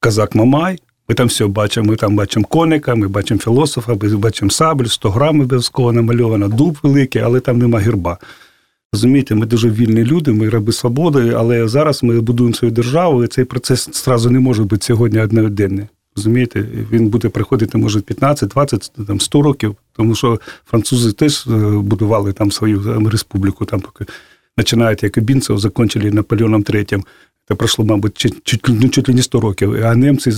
Казак 0.00 0.34
Мамай, 0.34 0.78
ми 1.08 1.14
там 1.14 1.26
все 1.26 1.46
бачимо. 1.46 1.90
Ми 1.90 1.96
там 1.96 2.16
бачимо 2.16 2.46
коника, 2.48 2.94
ми 2.94 3.08
бачимо 3.08 3.40
філософа, 3.40 3.94
ми 4.02 4.16
бачимо 4.16 4.50
саблю, 4.50 4.88
100 4.88 5.10
грам 5.10 5.40
обов'язково 5.40 5.92
намальовано, 5.92 6.48
дуб 6.48 6.78
великий, 6.82 7.22
але 7.22 7.40
там 7.40 7.58
нема 7.58 7.78
герба. 7.78 8.18
Розумієте, 8.92 9.34
ми 9.34 9.46
дуже 9.46 9.70
вільні 9.70 10.04
люди, 10.04 10.32
ми 10.32 10.48
раби 10.48 10.72
свободи, 10.72 11.34
але 11.36 11.68
зараз 11.68 12.02
ми 12.02 12.20
будуємо 12.20 12.54
свою 12.54 12.72
державу, 12.72 13.24
і 13.24 13.26
цей 13.26 13.44
процес 13.44 14.04
зразу 14.04 14.30
не 14.30 14.40
може 14.40 14.64
бути 14.64 14.86
сьогодні 14.86 15.20
одноденний. 15.20 15.86
Розумієте, 16.16 16.64
він 16.92 17.08
буде 17.08 17.28
приходити, 17.28 17.78
може, 17.78 18.00
15, 18.00 18.48
20, 18.48 18.92
там, 19.06 19.20
100 19.20 19.42
років, 19.42 19.76
тому 19.92 20.14
що 20.14 20.40
французи 20.66 21.12
теж 21.12 21.46
е, 21.46 21.50
будували 21.78 22.32
там 22.32 22.52
свою 22.52 23.08
республіку, 23.10 23.64
там 23.64 23.80
поки 23.80 24.04
починають 24.56 25.02
якобінців, 25.02 25.58
закінчили 25.58 26.10
Наполеоном 26.10 26.62
III. 26.62 27.02
Пройшло, 27.54 27.84
мабуть, 27.84 28.18
чуть, 28.18 28.34
чуть, 28.44 28.60
ну, 28.68 28.88
чуть 28.88 29.08
ли 29.08 29.14
не 29.14 29.22
100 29.22 29.40
років, 29.40 29.84
а 29.84 29.94
немці 29.94 30.30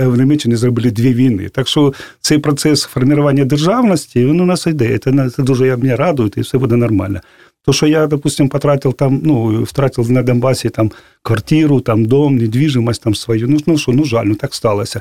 в 0.00 0.16
Німеччині 0.18 0.56
зробили 0.56 0.90
дві 0.90 1.14
війни. 1.14 1.48
Так 1.48 1.68
що 1.68 1.94
цей 2.20 2.38
процес 2.38 2.82
формування 2.82 3.44
державності 3.44 4.26
він 4.26 4.40
у 4.40 4.46
нас 4.46 4.66
йде. 4.66 4.98
Це, 4.98 5.30
це 5.30 5.42
дуже 5.42 5.66
я 5.66 5.76
мене 5.76 5.96
радує, 5.96 6.30
і 6.36 6.40
все 6.40 6.58
буде 6.58 6.76
нормально. 6.76 7.20
То, 7.64 7.72
що 7.72 7.86
я, 7.86 8.06
допустим, 8.06 8.48
потратил 8.48 8.94
там, 8.94 9.20
ну, 9.24 9.62
втратив 9.62 10.10
на 10.10 10.22
Донбасі 10.22 10.68
там 10.70 10.90
квартиру, 11.22 11.80
там 11.80 12.04
дом, 12.04 12.36
недвіжимость 12.36 13.02
там 13.02 13.14
свою. 13.14 13.48
Ну, 13.48 13.58
ну 13.66 13.78
що, 13.78 13.92
ну 13.92 14.04
жаль, 14.04 14.24
ну 14.24 14.34
так 14.34 14.54
сталося. 14.54 15.00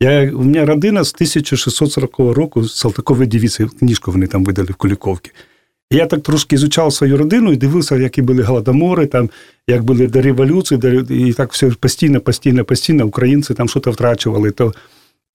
Я, 0.00 0.32
У 0.32 0.38
мене 0.38 0.64
родина 0.64 1.04
з 1.04 1.14
1640 1.14 2.18
року 2.18 2.64
з 2.64 2.76
Салтакової 2.76 3.28
дивізії, 3.28 3.68
книжку 3.78 4.12
вони 4.12 4.26
там 4.26 4.44
видали 4.44 4.68
в 4.70 4.74
Куліковці. 4.74 5.30
Я 5.90 6.06
так 6.06 6.22
трошки 6.22 6.54
ізучав 6.54 6.92
свою 6.92 7.16
родину 7.16 7.52
і 7.52 7.56
дивився, 7.56 7.96
які 7.96 8.22
були 8.22 8.42
голодомори, 8.42 9.06
там, 9.06 9.30
як 9.66 9.84
були 9.84 10.06
до 10.06 10.22
революції, 10.22 10.78
до, 10.78 10.88
і 10.88 11.32
так 11.32 11.52
все 11.52 11.70
постійно, 11.70 12.20
постійно, 12.20 12.64
постійно 12.64 13.06
українці 13.06 13.54
там 13.54 13.68
щось 13.68 13.86
втрачували. 13.86 14.50
То 14.50 14.74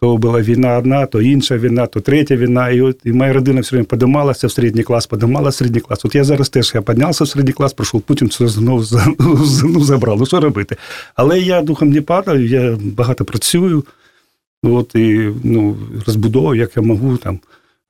то 0.04 0.18
була 0.18 0.42
війна 0.42 0.78
одна, 0.78 1.06
то 1.06 1.22
інша 1.22 1.58
війна, 1.58 1.88
то 1.88 2.00
третя 2.00 2.36
війна. 2.36 2.70
І 2.70 2.82
от 2.82 3.00
і 3.04 3.12
моя 3.14 3.34
родина 3.34 3.62
все 3.62 3.76
время 3.76 3.86
подималася 3.86 4.48
в 4.48 4.52
середній 4.52 4.84
клас, 4.84 5.08
подималася 5.08 5.58
середній 5.58 5.80
клас. 5.80 6.06
От 6.06 6.16
я 6.16 6.24
зараз 6.24 6.50
теж 6.50 6.72
я 6.76 6.82
піднявся 6.82 7.24
в 7.24 7.28
середній 7.28 7.54
клас, 7.54 7.74
прийшов 7.74 8.02
Путін, 8.02 8.30
це 8.30 8.48
знову 8.48 8.84
ну, 9.64 9.84
забрав. 9.84 10.20
Ну 10.20 10.26
що 10.26 10.40
робити? 10.40 10.76
Але 11.16 11.40
я 11.40 11.62
духом 11.62 11.90
не 11.90 12.02
падаю, 12.02 12.48
я 12.48 12.78
багато 12.82 13.26
працюю, 13.26 13.86
от 14.64 14.96
і 14.96 15.30
ну, 15.44 15.78
розбудовую, 16.06 16.60
як 16.60 16.72
я 16.78 16.84
можу 16.84 17.18
там. 17.18 17.40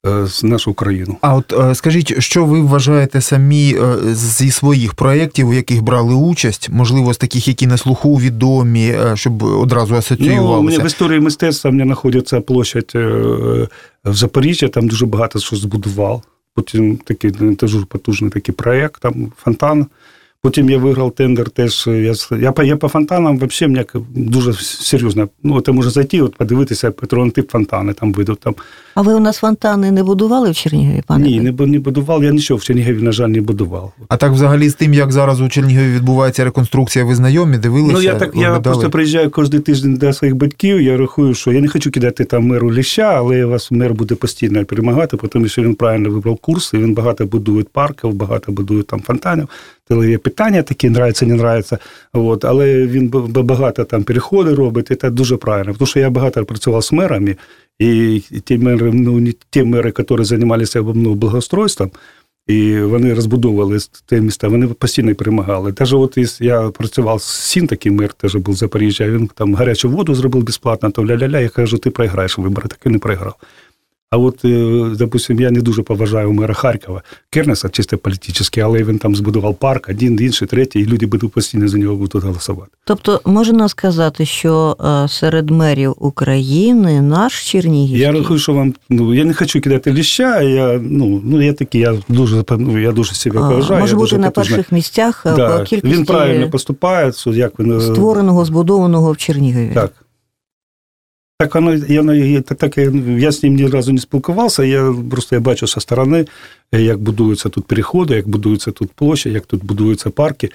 Е, 0.08 0.27
з 0.27 0.43
нашу 0.43 0.74
країну. 0.74 1.17
А 1.22 1.36
от 1.36 1.53
е, 1.53 1.75
скажіть, 1.75 2.22
що 2.22 2.46
ви 2.46 2.62
вважаєте 2.62 3.22
самі 3.22 3.75
е, 3.75 4.13
зі 4.13 4.51
своїх 4.51 4.93
проєктів, 4.93 5.50
у 5.50 5.53
яких 5.53 5.81
брали 5.81 6.13
участь, 6.13 6.70
можливо, 6.70 7.13
з 7.13 7.17
таких, 7.17 7.48
які 7.48 7.67
на 7.67 7.77
слуху 7.77 8.15
відомі, 8.15 8.96
щоб 9.13 9.43
одразу 9.43 9.96
асоціювалися? 9.96 10.77
Ну, 10.77 10.84
в 10.84 10.88
історії 10.88 11.20
мистецтва 11.20 11.70
в 11.70 11.74
мене 11.74 11.86
знаходиться 11.86 12.41
площадь 12.41 12.91
в 12.96 13.67
Запоріжжі, 14.13 14.67
там 14.67 14.88
дуже 14.88 15.05
багато 15.05 15.39
що 15.39 15.55
збудував. 15.55 16.22
Потім 16.55 16.98
такий 16.98 17.31
дуже 17.31 17.86
потужний 17.86 18.31
такий 18.31 18.55
проєкт, 18.55 19.01
там 19.01 19.31
фонтан. 19.38 19.88
Потім 20.43 20.69
я 20.69 20.77
виграв 20.77 21.12
тендер 21.12 21.50
теж. 21.50 21.88
Я 21.88 22.13
я, 22.39 22.51
по, 22.51 22.63
я 22.63 22.77
по 22.77 22.88
фонтанам 22.88 23.38
взагалі 23.38 23.74
мені 23.74 24.05
дуже 24.15 24.53
серйозно. 24.53 25.29
Ну, 25.43 25.62
ти 25.62 25.71
може 25.71 25.89
зайти, 25.89 26.21
от 26.21 26.36
подивитися 26.36 26.91
патронтип 26.91 27.51
фонтани 27.51 27.93
там 27.93 28.13
видав. 28.13 28.36
Там. 28.36 28.55
А 28.95 29.01
ви 29.01 29.13
у 29.13 29.19
нас 29.19 29.38
фонтани 29.38 29.91
не 29.91 30.03
будували 30.03 30.51
в 30.51 30.55
Чернігові, 30.55 31.03
пане? 31.07 31.27
Ні, 31.27 31.41
не, 31.41 31.65
не 31.65 31.79
будував. 31.79 32.24
Я 32.24 32.31
нічого 32.31 32.57
в 32.57 32.63
Чернігові, 32.63 33.01
на 33.01 33.12
жаль, 33.12 33.27
не 33.27 33.41
будував. 33.41 33.93
А 34.07 34.17
так 34.17 34.31
взагалі 34.31 34.69
з 34.69 34.74
тим, 34.74 34.93
як 34.93 35.12
зараз 35.12 35.41
у 35.41 35.50
Чернігові 35.50 35.95
відбувається 35.95 36.43
реконструкція, 36.43 37.05
ви 37.05 37.15
знайомі, 37.15 37.57
дивилися? 37.57 37.93
Ну, 37.93 38.01
я 38.01 38.15
так 38.15 38.36
я 38.36 38.60
просто 38.60 38.89
приїжджаю 38.89 39.29
кожен 39.29 39.62
тиждень 39.62 39.95
до 39.95 40.13
своїх 40.13 40.36
батьків. 40.36 40.81
Я 40.81 40.98
рахую, 40.98 41.33
що 41.33 41.51
я 41.51 41.62
не 41.62 41.67
хочу 41.67 41.91
кидати 41.91 42.25
там 42.25 42.48
меру 42.48 42.74
ліща, 42.74 43.13
але 43.17 43.45
вас 43.45 43.71
мер 43.71 43.93
буде 43.93 44.15
постійно 44.15 44.65
перемагати, 44.65 45.17
тому 45.17 45.48
що 45.48 45.62
він 45.62 45.75
правильно 45.75 46.10
вибрав 46.10 46.38
курс, 46.38 46.74
і 46.74 46.77
він 46.77 46.93
багато 46.93 47.25
будує 47.25 47.63
парків, 47.74 48.13
багато 48.13 48.51
будує 48.51 48.83
там 48.83 49.01
фонтанів 49.01 49.48
коли 49.91 50.10
є 50.10 50.17
питання 50.17 50.63
такі, 50.63 50.88
нравиться, 50.88 51.25
не 51.25 51.33
нравиться. 51.33 51.77
От, 52.13 52.45
але 52.45 52.88
він 52.88 53.10
багато 53.33 53.83
там 53.83 54.03
переходи 54.03 54.53
робить, 54.53 54.91
і 54.91 54.95
це 54.95 55.10
дуже 55.10 55.38
правильно. 55.38 55.74
Тому 55.74 55.88
що 55.88 56.00
я 56.00 56.10
багато 56.10 56.45
працював 56.45 56.83
з 56.83 56.91
мерами, 56.91 57.36
і 57.79 58.19
ті 58.43 58.57
мери, 58.57 58.91
ну, 58.93 59.31
ті 59.50 59.63
мери, 59.63 59.93
які 59.98 60.24
займалися 60.24 60.81
ну, 60.95 61.13
благоустройством, 61.13 61.91
і 62.48 62.79
вони 62.79 63.13
розбудовували 63.13 63.77
те 64.05 64.21
міста, 64.21 64.48
вони 64.48 64.67
постійно 64.67 65.15
перемагали. 65.15 65.74
Навіть 65.79 65.93
от 65.93 66.41
я 66.41 66.62
працював 66.62 67.21
з 67.21 67.25
Сін, 67.25 67.67
такий 67.67 67.91
мер, 67.91 68.13
теж 68.13 68.36
був 68.36 68.55
в 68.55 68.57
Запоріжжя, 68.57 69.10
він 69.10 69.27
там 69.36 69.55
гарячу 69.55 69.89
воду 69.89 70.15
зробив 70.15 70.43
безплатно, 70.43 70.91
то 70.91 71.01
ля-ля-ля, 71.01 71.41
я 71.41 71.50
кажу, 71.50 71.77
ти 71.77 71.89
програєш 71.89 72.38
вибори, 72.38 72.67
так 72.67 72.79
і 72.86 72.89
не 72.89 73.00
програв. 73.00 73.36
А 74.12 74.18
от, 74.18 74.46
е, 74.46 74.89
допустим, 74.98 75.39
я 75.39 75.51
не 75.51 75.62
дуже 75.62 75.84
поважаю 75.84 76.32
мера 76.32 76.53
Харкова, 76.53 77.01
Кернеса, 77.30 77.70
чисто 77.70 77.98
політичний, 77.98 78.63
але 78.63 78.84
він 78.84 78.98
там 78.98 79.15
збудував 79.15 79.56
парк, 79.56 79.89
один, 79.89 80.20
інший, 80.22 80.48
третій, 80.48 80.80
і 80.80 80.86
люди 80.86 81.06
будуть 81.06 81.32
постійно 81.32 81.68
за 81.68 81.77
нього 81.77 81.96
будуть 81.96 82.24
голосувати. 82.24 82.72
Тобто 82.84 83.22
можна 83.25 83.70
сказати, 83.70 84.25
що 84.25 84.77
е, 85.06 85.08
серед 85.08 85.50
мерів 85.50 85.96
України 85.98 87.01
наш 87.01 87.51
Чернігівський... 87.51 88.00
Я 88.00 88.12
рахую, 88.12 88.39
що 88.39 88.53
вам 88.53 88.74
ну 88.89 89.13
я 89.13 89.25
не 89.25 89.34
хочу 89.34 89.62
кидати 89.62 89.94
ліща. 89.94 90.41
Я 90.41 90.80
ну 90.84 91.22
ну 91.24 91.41
я 91.41 91.53
такий, 91.53 91.82
я 91.82 91.96
дуже 92.10 92.44
ну, 92.50 92.80
я 92.82 92.91
дуже 92.91 93.13
себе 93.13 93.39
поважаю. 93.39 93.82
Може 93.82 93.96
бути 93.96 94.18
на 94.18 94.30
потужна. 94.30 94.56
перших 94.56 94.72
місцях 94.72 95.24
е, 95.25 95.36
да. 95.36 95.58
по 95.58 95.63
кількості 95.63 95.98
він 95.98 96.06
правильно 96.06 96.50
поступає. 96.50 97.12
Як 97.25 97.60
він 97.60 97.82
створеного, 97.82 98.46
збудованого 98.46 99.12
в 99.12 99.18
Чернігові. 99.18 99.72
Так. 99.74 99.91
Так 101.41 101.55
воно 101.55 101.74
я 101.74 102.41
так 102.41 102.77
я 103.17 103.31
з 103.31 103.43
ним 103.43 103.55
ні 103.55 103.67
разу 103.67 103.93
не 103.93 104.00
спілкувався. 104.00 104.63
Я 104.63 104.95
просто 105.12 105.36
я 105.36 105.39
бачу 105.39 105.67
зі 105.67 105.79
сторони, 105.79 106.25
як 106.71 107.01
будуються 107.01 107.50
тут 107.50 107.65
переходи, 107.65 108.15
як 108.15 108.27
будуються 108.27 108.71
тут 108.71 108.91
площа, 108.91 109.29
як 109.29 109.45
тут 109.45 109.65
будуються 109.65 110.10
парки. 110.10 110.50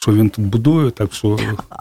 Що 0.00 0.12
він 0.12 0.30
тут 0.30 0.44
будує, 0.44 0.90
так 0.90 1.12
що. 1.12 1.38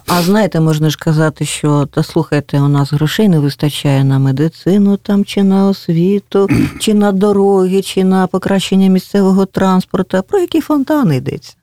А 0.07 0.21
знаєте, 0.21 0.59
можна 0.59 0.89
ж 0.89 0.97
казати, 0.97 1.45
що 1.45 1.85
та 1.91 2.03
слухайте, 2.03 2.62
у 2.62 2.67
нас 2.67 2.93
грошей 2.93 3.29
не 3.29 3.39
вистачає 3.39 4.03
на 4.03 4.19
медицину, 4.19 4.97
там, 4.97 5.25
чи 5.25 5.43
на 5.43 5.69
освіту, 5.69 6.50
чи 6.79 6.93
на 6.93 7.12
дороги, 7.12 7.81
чи 7.81 8.03
на 8.03 8.27
покращення 8.27 8.88
місцевого 8.88 9.45
транспорту. 9.45 10.24
Про 10.27 10.39
які 10.39 10.62
фонтани 10.62 11.15
йдеться? 11.15 11.55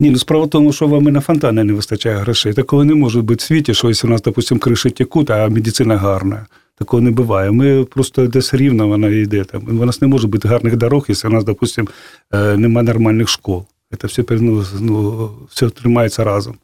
Ні, 0.00 0.10
ну 0.10 0.18
справа 0.18 0.44
в 0.44 0.50
тому, 0.50 0.72
що 0.72 0.86
вам 0.86 1.08
і 1.08 1.10
на 1.10 1.20
фонтани 1.20 1.64
не 1.64 1.72
вистачає 1.72 2.16
грошей. 2.16 2.52
Такого 2.52 2.84
не 2.84 2.94
може 2.94 3.22
бути 3.22 3.38
в 3.38 3.40
світі, 3.40 3.74
що 3.74 3.86
якщо 3.86 4.06
у 4.08 4.10
нас, 4.10 4.22
допустимо, 4.22 4.60
криші 4.60 4.90
текуть, 4.90 5.30
а 5.30 5.48
медицина 5.48 5.96
гарна. 5.96 6.46
Такого 6.78 7.00
не 7.00 7.10
буває. 7.10 7.50
Ми 7.50 7.84
просто 7.84 8.26
десь 8.26 8.54
рівно 8.54 8.88
вона 8.88 9.08
йде. 9.08 9.44
Там. 9.44 9.80
У 9.80 9.84
нас 9.84 10.00
не 10.00 10.08
може 10.08 10.28
бути 10.28 10.48
гарних 10.48 10.76
дорог, 10.76 11.04
якщо 11.08 11.28
у 11.28 11.30
нас, 11.30 11.44
допустимо, 11.44 11.88
е, 12.32 12.56
немає 12.56 12.86
нормальних 12.86 13.28
школ. 13.28 13.64
Це 14.00 14.06
все 14.06 14.24
ну, 14.30 14.64
ну, 14.80 15.30
все 15.50 15.70
тримається 15.70 16.24
разом. 16.24 16.54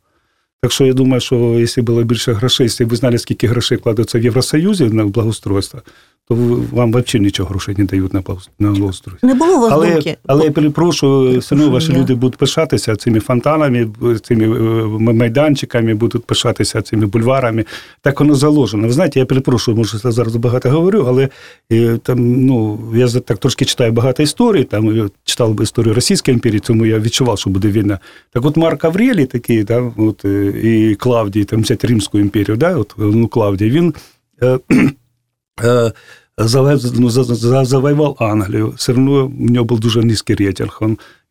Так 0.62 0.72
що 0.72 0.84
я 0.86 0.92
думаю, 0.92 1.20
що 1.20 1.36
якщо 1.58 1.82
було 1.82 2.02
більше 2.02 2.32
грошей, 2.32 2.64
якщо 2.64 2.86
б 2.86 2.88
ви 2.88 2.96
знали, 2.96 3.18
скільки 3.18 3.46
грошей 3.46 3.78
кладуться 3.78 4.18
в 4.18 4.24
Євросоюзі 4.24 4.84
на 4.84 5.04
благоустройство, 5.04 5.82
то 6.28 6.34
вам 6.72 6.90
взагалі 6.90 7.24
нічого 7.24 7.48
грошей 7.48 7.74
не 7.78 7.84
дають 7.84 8.14
на 8.14 8.22
на 8.58 8.70
благоустройство. 8.70 9.28
Не 9.28 9.34
було 9.34 9.56
у 9.56 9.60
вас 9.60 9.72
але, 9.72 9.92
думки? 9.92 10.16
але 10.26 10.44
я 10.44 10.50
перепрошую, 10.50 11.38
все 11.38 11.54
одно 11.54 11.70
ваші 11.70 11.92
люди 11.92 12.14
будуть 12.14 12.38
пишатися 12.38 12.96
цими 12.96 13.20
фонтанами, 13.20 13.88
цими 14.22 14.44
е, 14.44 15.12
майданчиками, 15.12 15.94
будуть 15.94 16.24
пишатися 16.24 16.82
цими 16.82 17.06
бульварами. 17.06 17.64
Так 18.00 18.20
воно 18.20 18.34
заложено. 18.34 18.86
Ви 18.86 18.92
знаєте, 18.92 19.18
я 19.18 19.26
перепрошую, 19.26 19.76
може 19.76 19.98
зараз 19.98 20.36
багато 20.36 20.70
говорю, 20.70 21.04
але 21.08 21.28
е, 21.72 21.98
там 22.02 22.44
ну 22.44 22.78
я 22.94 23.08
так 23.08 23.38
трошки 23.38 23.64
читаю 23.64 23.92
багато 23.92 24.22
історій. 24.22 24.64
Там 24.64 25.10
читав 25.24 25.62
історію 25.62 25.94
Російської 25.94 26.34
імперії, 26.34 26.60
тому 26.60 26.86
я 26.86 26.98
відчував, 26.98 27.38
що 27.38 27.50
буде 27.50 27.68
війна. 27.68 27.98
Так, 28.32 28.44
от 28.44 28.56
Марк 28.56 28.84
Аврелій 28.84 29.26
такий, 29.26 29.64
да, 29.64 29.92
от 29.96 30.24
е, 30.24 30.52
і 30.62 30.94
Клавдій, 30.94 31.44
там 31.44 31.62
взяти 31.62 31.86
Римську 31.86 32.18
імперію, 32.18 32.56
да, 32.56 32.76
от 32.76 32.94
ну 32.98 33.28
Клавдій, 33.28 33.70
він. 33.70 33.94
Е, 35.62 35.92
ну, 36.94 37.10
завоевал 37.64 38.16
Англію. 38.18 38.70
Все 38.76 38.92
одно 38.92 39.24
у 39.26 39.50
нього 39.50 39.64
був 39.64 39.80
дуже 39.80 40.02
низький 40.02 40.36
рейтинг. 40.36 40.80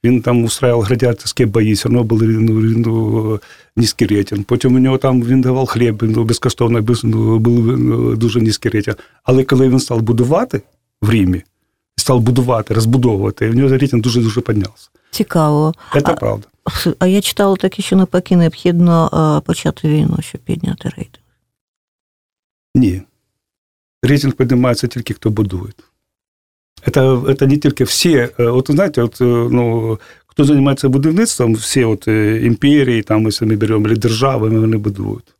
Він 0.04 0.22
там 0.22 0.44
устраивал 0.44 0.82
гладіаторські 0.82 1.46
бої, 1.46 1.74
все 1.74 1.90
одно 1.90 2.04
був 2.04 2.24
ну, 2.24 2.54
ну, 2.54 3.40
низький 3.76 4.08
рейтинг. 4.08 4.44
Потім 4.44 4.76
у 4.76 4.80
нього 4.80 4.98
там 4.98 5.24
він 5.24 5.42
давав 5.42 5.66
хліб, 5.66 6.04
ну, 6.04 6.24
безкоштовно 6.24 6.86
ну, 7.04 7.40
був 7.40 7.78
ну, 7.78 8.16
дуже 8.16 8.42
низький 8.42 8.72
рейтинг. 8.72 8.98
Але 9.24 9.44
коли 9.44 9.70
він 9.70 9.80
став 9.80 10.02
будувати 10.02 10.62
в 11.02 11.10
Римі, 11.10 11.44
став 11.96 12.20
будувати, 12.20 12.74
розбудовувати, 12.74 13.50
у 13.50 13.54
нього 13.54 13.78
рейтинг 13.78 14.04
дуже-дуже 14.04 14.42
піднявся. 14.42 14.90
Цікаво. 15.12 15.74
Це 15.94 16.02
правда. 16.02 16.48
А 17.00 17.08
я 17.08 17.22
читала 17.22 17.56
таке, 17.56 17.82
що 17.82 17.96
навпаки 17.96 18.36
необхідно 18.36 19.42
почати 19.46 19.88
війну, 19.88 20.18
щоб 20.22 20.42
підняти 20.42 20.90
рейтинг. 20.90 21.24
Ні 22.76 23.02
рейтинг 24.04 24.34
піднімається 24.34 24.88
тільки 24.88 25.14
хто 25.14 25.30
будує. 25.30 25.72
Это, 26.88 27.26
это 27.26 27.48
не 27.48 27.58
тільки 27.58 27.84
всі. 27.84 28.14
е, 28.16 28.30
От 28.38 28.72
знаєте, 28.72 29.02
от, 29.02 29.22
е, 29.22 29.26
ну, 29.52 30.00
хто 30.28 30.44
займається 30.46 30.90
будівництвом, 30.90 31.56
всі 31.56 31.84
от 31.84 32.08
е, 32.08 32.42
імперії, 32.46 33.02
там 33.04 33.22
ми 33.22 33.32
самі 33.32 33.56
беремо, 33.56 33.86
або 33.86 33.96
державами, 33.96 34.60
вони 34.60 34.78
будують. 34.78 35.34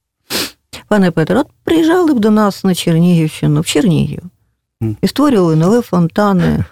Пане 0.88 1.12
Петре, 1.12 1.40
от 1.40 1.48
приїжджали 1.64 2.14
б 2.14 2.20
до 2.20 2.32
нас 2.32 2.64
на 2.64 2.76
Чернігівщину, 2.76 3.62
в 3.62 3.66
Чернігів, 3.66 4.22
і 5.02 5.08
створювали 5.08 5.56
нові 5.56 5.82
фонтани. 5.82 6.66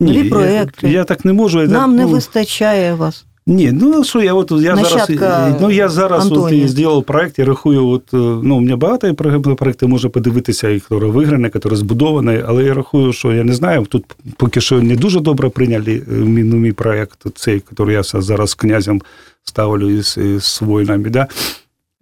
Нові 0.00 0.24
я- 0.24 0.30
проекти. 0.30 0.90
Я, 0.90 1.04
так 1.04 1.24
не 1.24 1.32
можу. 1.32 1.60
я 1.62 1.66
Нам 1.68 1.90
так, 1.90 1.98
не 1.98 2.04
ну, 2.04 2.08
вистачає 2.08 2.94
вас. 2.94 3.24
Ні, 3.48 3.72
ну 3.72 4.04
що 4.04 4.22
я 4.22 4.34
от 4.34 4.50
я 4.50 4.74
Нащадка 4.74 5.16
зараз, 5.16 5.60
ну 5.60 5.70
я 5.70 5.88
зараз 5.88 6.26
от 6.26 6.32
Антонія. 6.32 6.68
зробив 6.68 7.02
проект, 7.02 7.38
я 7.38 7.44
рахую, 7.44 7.88
от 7.88 8.14
е, 8.14 8.16
ну 8.16 8.56
у 8.56 8.60
мене 8.60 8.76
багато 8.76 9.06
є 9.06 9.12
про- 9.12 9.40
проекти, 9.40 9.86
можна 9.86 10.10
подивитися, 10.10 10.68
які 10.68 10.86
виграні, 10.90 11.50
які 11.54 11.76
збудовані, 11.76 12.42
але 12.46 12.64
я 12.64 12.74
рахую, 12.74 13.12
що 13.12 13.32
я 13.32 13.44
не 13.44 13.54
знаю, 13.54 13.86
тут 13.88 14.04
поки 14.36 14.60
що 14.60 14.82
не 14.82 14.96
дуже 14.96 15.20
добре 15.20 15.48
прийняли 15.48 16.02
е, 16.08 16.14
мій, 16.14 16.42
ну, 16.42 16.56
мій 16.56 16.72
проект, 16.72 17.18
цей, 17.34 17.54
який 17.54 17.94
я 17.94 18.02
зараз 18.02 18.50
з 18.50 18.54
князем 18.54 19.02
ставлю 19.44 19.90
із, 19.90 20.16
із 20.18 20.58
воїнами. 20.62 21.10
Да? 21.10 21.26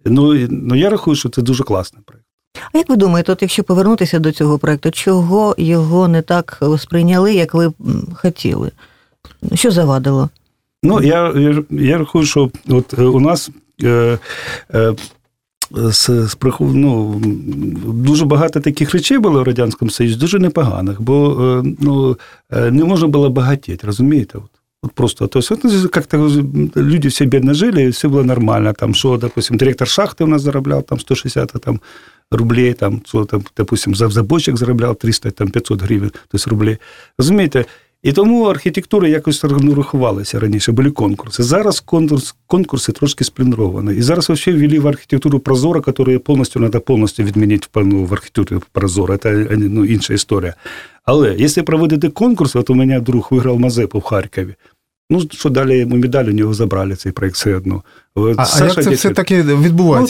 Ну, 0.05 0.47
ну 0.49 0.75
я 0.75 0.89
рахую, 0.89 1.15
що 1.15 1.29
це 1.29 1.41
дуже 1.41 1.63
класний 1.63 2.01
проект. 2.05 2.25
А 2.73 2.77
як 2.77 2.89
ви 2.89 2.95
думаєте, 2.95 3.31
от 3.31 3.41
якщо 3.41 3.63
повернутися 3.63 4.19
до 4.19 4.31
цього 4.31 4.57
проекту, 4.57 4.91
чого 4.91 5.55
його 5.57 6.07
не 6.07 6.21
так 6.21 6.63
сприйняли, 6.77 7.33
як 7.33 7.53
ви 7.53 7.73
хотіли? 8.15 8.71
Що 9.53 9.71
завадило? 9.71 10.29
Ну, 10.85 11.01
я, 11.01 11.33
я, 11.69 11.97
рахую, 11.97 12.25
що 12.25 12.51
от 12.69 12.99
е, 12.99 13.03
у 13.03 13.19
нас 13.19 13.49
е, 13.83 14.19
е, 14.73 14.93
з, 15.71 16.05
з 16.27 16.37
ну, 16.59 17.21
дуже 17.85 18.25
багато 18.25 18.59
таких 18.59 18.91
речей 18.91 19.17
було 19.17 19.39
в 19.39 19.43
Радянському 19.43 19.91
Союзі, 19.91 20.15
дуже 20.15 20.39
непоганих, 20.39 21.01
бо 21.01 21.41
е, 21.65 21.75
ну, 21.79 22.17
е, 22.51 22.71
не 22.71 22.83
можна 22.83 23.07
було 23.07 23.29
багатіти, 23.29 23.87
розумієте? 23.87 24.37
От, 24.37 24.49
от 24.81 24.91
просто, 24.91 25.27
то 25.27 25.39
есть, 25.39 25.51
вот, 25.51 25.91
как-то 25.91 26.29
люди 26.75 27.07
все 27.07 27.25
бедно 27.25 27.53
жили, 27.53 27.83
и 27.83 27.89
все 27.89 28.07
было 28.07 28.23
нормально. 28.23 28.73
Там, 28.73 28.93
что, 28.93 29.17
допустим, 29.17 29.57
директор 29.57 29.87
шахты 29.87 30.23
у 30.23 30.27
нас 30.27 30.41
зароблял 30.41 30.83
там 30.83 30.99
160 30.99 31.51
там, 31.51 31.79
рублей, 32.31 32.73
там, 32.73 33.01
що, 33.05 33.25
там, 33.25 33.43
допустим, 33.57 33.95
забойщик 33.95 34.57
заробляв 34.57 34.95
300, 34.95 35.31
там, 35.31 35.47
500 35.47 35.81
гривень, 35.81 36.11
тобто 36.27 36.49
рублей. 36.49 36.77
Розумієте? 37.17 37.65
І 38.05 38.13
тому 38.13 38.43
архітектура 38.43 39.07
якось 39.07 39.43
рахувалася 39.43 40.39
раніше, 40.39 40.71
були 40.71 40.91
конкурси. 40.91 41.43
Зараз 41.43 41.79
конкурс, 41.79 42.35
конкурси 42.47 42.91
трошки 42.91 43.23
спліндровані. 43.23 43.95
І 43.95 44.01
зараз 44.01 44.29
взагалі 44.29 44.61
ввели 44.61 44.79
в 44.79 44.87
архітектуру 44.87 45.39
Прозора, 45.39 45.81
яку 45.87 46.19
повністю 46.19 46.59
треба 46.59 46.79
повністю 46.79 47.23
відмінити 47.23 47.67
в, 47.73 47.85
ну, 47.85 48.05
в 48.05 48.13
архітектурі 48.13 48.59
Прозора. 48.71 49.17
Це 49.17 49.47
ну, 49.51 49.85
інша 49.85 50.13
історія. 50.13 50.53
Але 51.05 51.35
якщо 51.37 51.63
проводити 51.63 52.09
конкурс, 52.09 52.55
от 52.55 52.69
у 52.69 52.75
мене 52.75 52.99
друг 52.99 53.27
виграв 53.31 53.59
Мазепу 53.59 53.99
в 53.99 54.03
Харкові. 54.03 54.55
Ну, 55.09 55.21
що 55.31 55.49
далі 55.49 55.85
медаль 55.85 56.25
у 56.25 56.31
нього 56.31 56.53
забрали 56.53 56.95
цей 56.95 57.11
проект 57.11 57.35
все 57.35 57.55
одно. 57.55 57.83
От 58.15 58.39
А, 58.39 58.45
а 58.53 58.65
як 58.65 58.73
це 58.73 58.81
все 58.81 59.09
Дєцький- 59.09 59.13
таки 59.13 59.43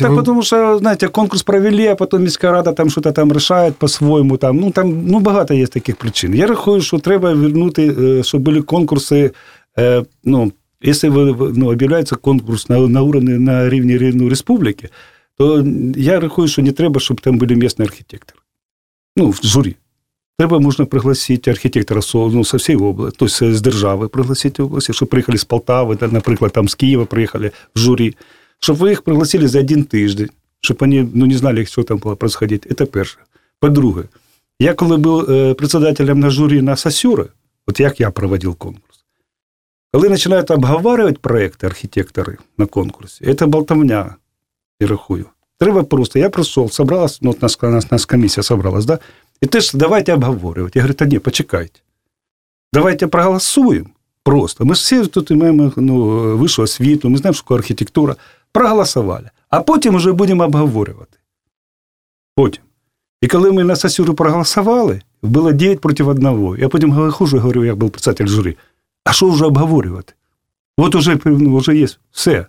Ну, 0.01 0.15
так 0.15 0.25
тому 0.25 0.43
що, 0.43 0.77
знаєте, 0.77 1.07
конкурс 1.07 1.43
провели, 1.43 1.87
а 1.87 1.95
потім 1.95 2.21
міська 2.21 2.51
рада 2.51 2.71
там 2.71 2.89
щось 2.89 3.13
там 3.13 3.33
рішає 3.33 3.71
по-своєму. 3.71 4.37
Там, 4.37 4.57
ну, 4.57 4.71
там, 4.71 5.03
ну, 5.07 5.19
багато 5.19 5.53
є 5.53 5.67
таких 5.67 5.95
причин. 5.95 6.35
Я 6.35 6.47
рахую, 6.47 6.81
що 6.81 6.99
треба 6.99 7.33
вернути, 7.33 7.95
е, 7.99 8.23
щоб 8.23 8.41
були 8.41 8.61
конкурси, 8.61 9.31
е, 9.79 10.03
ну, 10.23 10.51
якщо 10.81 11.35
ну, 11.55 11.71
об'являється 11.71 12.15
конкурс 12.15 12.69
на, 12.69 12.79
на, 12.79 13.01
уровні, 13.01 13.37
на 13.37 13.69
рівні 13.69 14.11
ну, 14.13 14.29
республіки, 14.29 14.89
то 15.37 15.67
я 15.95 16.19
рахую, 16.19 16.47
що 16.47 16.61
не 16.61 16.71
треба, 16.71 16.99
щоб 16.99 17.21
там 17.21 17.37
були 17.37 17.55
місцеві 17.55 17.87
архітектори. 17.87 18.39
Ну, 19.17 19.29
в 19.29 19.39
журі. 19.43 19.75
Треба 20.37 20.59
можна 20.59 20.85
пригласити 20.85 21.51
архітектора 21.51 22.01
ну, 22.13 22.45
со 22.45 22.57
всієї 22.57 22.83
області, 22.83 23.17
тобто 23.19 23.53
з 23.53 23.61
держави 23.61 24.07
пригласити 24.07 24.63
області, 24.63 24.93
щоб 24.93 25.09
приїхали 25.09 25.37
з 25.37 25.43
Полтави, 25.43 25.95
та, 25.95 26.07
наприклад, 26.07 26.51
там 26.51 26.69
з 26.69 26.75
Києва 26.75 27.05
приїхали 27.05 27.51
в 27.75 27.79
журі, 27.79 28.15
щоб 28.59 28.75
ви 28.75 28.89
їх 28.89 29.01
пригласили 29.01 29.47
за 29.47 29.59
один 29.59 29.83
тиждень, 29.83 30.29
щоб 30.61 30.77
вони 30.79 31.07
ну, 31.13 31.25
не 31.25 31.37
знали, 31.37 31.65
що 31.65 31.83
там 31.83 31.97
буде 31.97 32.15
происходить. 32.15 32.67
Це 32.77 32.85
перше. 32.85 33.17
По-друге, 33.59 34.03
я 34.59 34.73
коли 34.73 34.97
був 34.97 35.31
е, 35.31 35.53
председателем 35.53 36.19
на 36.19 36.29
журі 36.29 36.61
на 36.61 36.75
Сосюри, 36.75 37.25
от 37.67 37.79
як 37.79 37.99
я 37.99 38.11
проводив 38.11 38.55
конкурс, 38.55 39.05
коли 39.93 40.09
починають 40.09 40.51
обговорювати 40.51 41.17
проекти 41.21 41.67
архітектори 41.67 42.37
на 42.57 42.65
конкурсі, 42.65 43.33
це 43.33 43.45
болтовня, 43.45 44.15
я 44.79 44.87
рахую. 44.87 45.25
Треба 45.59 45.83
просто, 45.83 46.19
я 46.19 46.29
прийшов, 46.29 46.73
собралась, 46.73 47.21
ну, 47.21 47.35
нас, 47.41 47.61
нас, 47.61 47.91
нас 47.91 48.05
комісія 48.05 48.43
собралась, 48.43 48.85
да? 48.85 48.99
І 49.41 49.45
теж 49.45 49.73
давайте 49.73 50.13
обговорювати. 50.13 50.79
Я 50.79 50.83
говорю, 50.83 50.93
та 50.93 51.05
ні, 51.05 51.19
почекайте. 51.19 51.79
Давайте 52.73 53.07
проголосуємо 53.07 53.89
просто. 54.23 54.65
Ми 54.65 54.75
ж 54.75 54.81
всі 54.81 55.07
тут 55.07 55.31
маємо 55.31 55.73
ну, 55.77 55.97
вищу 56.37 56.61
освіту, 56.61 57.09
ми 57.09 57.17
знаємо, 57.17 57.33
що 57.33 57.55
архітектура. 57.55 58.15
Проголосували. 58.51 59.29
А 59.49 59.61
потім 59.61 59.95
вже 59.95 60.11
будемо 60.11 60.43
обговорювати. 60.43 61.17
Потім. 62.35 62.63
І 63.21 63.27
коли 63.27 63.51
ми 63.51 63.63
на 63.63 63.75
Сосюру 63.75 64.13
проголосували, 64.13 65.01
було 65.21 65.51
9 65.51 65.79
проти 65.81 66.03
1. 66.03 66.55
Я 66.59 66.69
потім 66.69 67.11
хуже 67.11 67.37
говорю, 67.37 67.65
як 67.65 67.75
був 67.75 67.89
председатель 67.89 68.27
журі. 68.27 68.57
А 69.03 69.13
що 69.13 69.29
вже 69.29 69.45
обговорювати? 69.45 70.13
От 70.77 70.95
уже, 70.95 71.19
ну, 71.25 71.57
вже 71.57 71.77
є 71.77 71.87
все. 72.11 72.45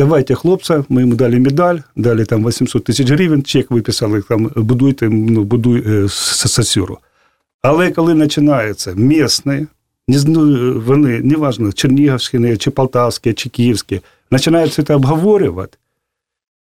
Давайте 0.00 0.34
хлопця, 0.34 0.84
ми 0.88 1.00
йому 1.00 1.14
дали 1.14 1.38
медаль, 1.38 1.78
дали 1.96 2.24
там 2.24 2.46
800 2.46 2.84
тисяч 2.84 3.10
гривень, 3.10 3.42
чек 3.42 3.70
виписали, 3.70 4.22
там, 4.22 4.50
будуйте, 4.56 5.08
ну, 5.08 5.44
будуй 5.44 5.82
е, 5.86 6.04
с- 6.04 6.60
Але 7.62 7.90
коли 7.90 8.14
починається 8.14 8.92
місне, 8.94 9.66
не, 10.08 10.18
з- 10.18 10.24
ну, 10.24 10.80
вони, 10.80 11.20
неважно, 11.20 11.72
чернігівські, 11.72 12.56
чи 12.56 12.70
полтавські, 12.70 13.32
чи 13.32 13.48
київські, 13.48 14.00
починають 14.30 14.72
це 14.72 14.94
обговорювати. 14.94 15.78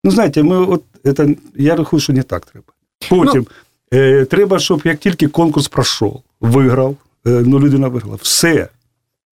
Ну, 0.04 0.12
знаєте, 0.12 0.44
ми 0.44 0.58
от, 0.58 0.84
це, 1.18 1.36
я 1.56 1.76
рахую, 1.76 2.02
що 2.02 2.14
не 2.14 2.24
так 2.24 2.46
треба. 2.46 2.68
Потім, 3.10 3.48
е, 3.94 4.26
треба, 4.26 4.60
щоб 4.60 4.82
як 4.84 4.98
тільки 5.00 5.28
конкурс 5.28 5.68
пройшов, 5.68 6.22
виграв, 6.42 6.96
е, 7.28 7.30
ну, 7.46 7.60
людина 7.60 7.88
виграла, 7.88 8.18
все. 8.22 8.68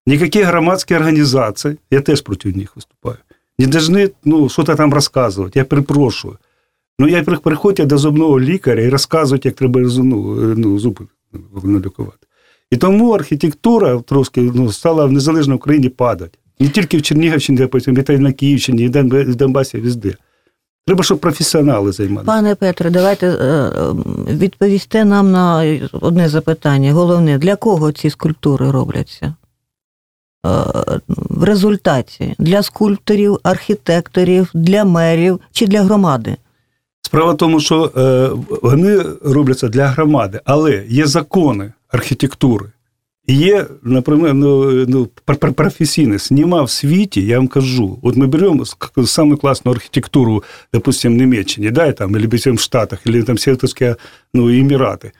Ніякі 0.08 0.42
громадські 0.42 0.96
організації, 0.96 1.78
я 1.92 2.02
теж 2.02 2.22
проти 2.22 2.50
них 2.54 2.76
виступаю, 2.76 3.18
не 3.68 3.68
повинні 3.68 4.10
ну, 4.26 4.50
щось 4.50 4.66
там 4.66 4.94
розказувати. 4.94 5.60
Я 5.60 5.66
перепрошую. 5.66 6.38
Ну, 7.00 7.08
я 7.08 7.24
при- 7.24 7.38
приходьте 7.38 7.86
до 7.86 7.98
зубного 7.98 8.40
лікаря 8.40 8.82
і 8.82 8.90
розказують, 8.90 9.46
як 9.46 9.56
треба 9.56 9.82
ну, 9.82 10.52
е, 10.52 10.54
ну, 10.58 10.80
зуби 10.80 11.06
ну, 11.64 11.80
лікувати. 11.80 12.28
І 12.72 12.78
тому 12.78 13.12
архітектура 13.12 14.00
трошки 14.00 14.42
ну, 14.42 14.72
стала 14.72 15.06
в 15.06 15.12
незалежній 15.12 15.54
Україні 15.54 15.90
падати. 15.90 16.38
Не 16.60 16.70
тільки 16.70 16.98
в 16.98 17.02
Чернігівщині, 17.02 17.68
та 18.04 18.14
й 18.14 18.18
на 18.18 18.32
Київщині, 18.32 18.84
і 18.84 18.88
в 18.90 19.36
Донбасі, 19.36 19.78
везде. 19.78 20.16
Треба, 20.88 21.04
щоб 21.04 21.20
професіонали 21.20 21.92
займалися. 21.92 22.26
Пане 22.26 22.56
Петре, 22.56 22.90
давайте 22.90 23.28
е, 23.28 23.72
відповісте 24.28 25.06
нам 25.06 25.32
на 25.32 25.78
одне 25.92 26.30
запитання. 26.30 26.94
Головне, 26.94 27.38
для 27.38 27.56
кого 27.56 27.92
ці 27.92 28.10
скульптури 28.10 28.72
робляться? 28.72 29.36
Е, 30.46 30.50
В 31.30 31.44
результаті 31.44 32.36
для 32.40 32.64
скульпторів, 32.64 33.38
архітекторів, 33.44 34.50
для 34.54 34.86
мерів 34.86 35.40
чи 35.52 35.68
для 35.68 35.82
громади? 35.84 36.36
Справа 37.02 37.32
в 37.34 37.38
тому, 37.38 37.60
що 37.60 37.92
е, 37.98 38.30
вони 38.62 39.04
робляться 39.24 39.68
для 39.68 39.88
громади, 39.88 40.40
але 40.46 40.84
є 40.90 41.06
закони 41.06 41.74
архітектури. 41.90 42.66
І 43.28 43.34
є, 43.36 43.66
наприклад, 43.84 44.34
ну, 44.36 44.72
ну, 44.88 45.08
пр- 45.28 45.38
пр- 45.38 45.54
професійність. 45.54 46.32
Нема 46.32 46.64
в 46.64 46.70
світі, 46.70 47.22
я 47.26 47.38
вам 47.38 47.48
кажу, 47.48 48.00
от 48.02 48.16
ми 48.16 48.28
беремо 48.28 48.64
саму 49.06 49.38
класну 49.38 49.72
архітектуру, 49.72 50.44
допустим, 50.74 51.18
Німеччині, 51.18 51.72
да, 51.72 51.92
там, 51.92 52.16
або 52.16 52.52
в 52.56 52.60
Штатах, 52.60 53.00
або 53.06 53.24
там 53.24 53.38
Сєвтовські 53.38 53.96
ну, 54.34 54.50
Емірати, 54.50 55.12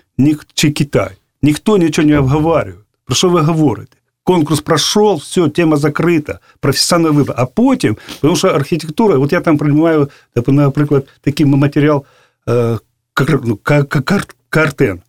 чи 0.54 0.72
Китай. 0.72 1.12
Ніхто 1.42 1.78
нічого 1.78 2.08
не 2.08 2.20
обговорює. 2.20 2.74
Про 3.06 3.16
що 3.16 3.30
ви 3.30 3.42
говорите? 3.42 3.98
Конкурс 4.29 4.61
пройшов, 4.61 5.17
все, 5.17 5.49
тема 5.49 5.77
закрита, 5.77 6.39
професіональний 6.61 7.13
вибір. 7.17 7.35
А 7.37 7.47
потім, 7.47 7.97
тому 8.21 8.37
що 8.37 8.49
архітектура, 8.49 9.19
от 9.19 9.33
я 9.33 9.41
там 9.41 9.59
приймаю, 9.59 10.09
типу, 10.35 10.53
наприклад, 10.53 11.07
такий 11.21 11.47
матеріал 11.47 12.05
е, 12.49 12.79
кар, 13.15 13.41
ну, 13.45 13.57
ка- 13.57 13.83
ка- 13.85 14.01
кар, 14.01 14.25
картен, 14.49 15.01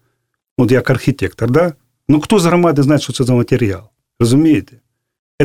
от 0.57 0.71
як 0.71 0.89
архітектор, 0.89 1.51
да? 1.51 1.73
Ну, 2.09 2.21
хто 2.21 2.39
з 2.39 2.45
громади 2.45 2.83
знає, 2.83 2.99
що 3.01 3.13
це 3.13 3.23
за 3.23 3.33
матеріал? 3.33 3.81
Розумієте? 4.19 4.75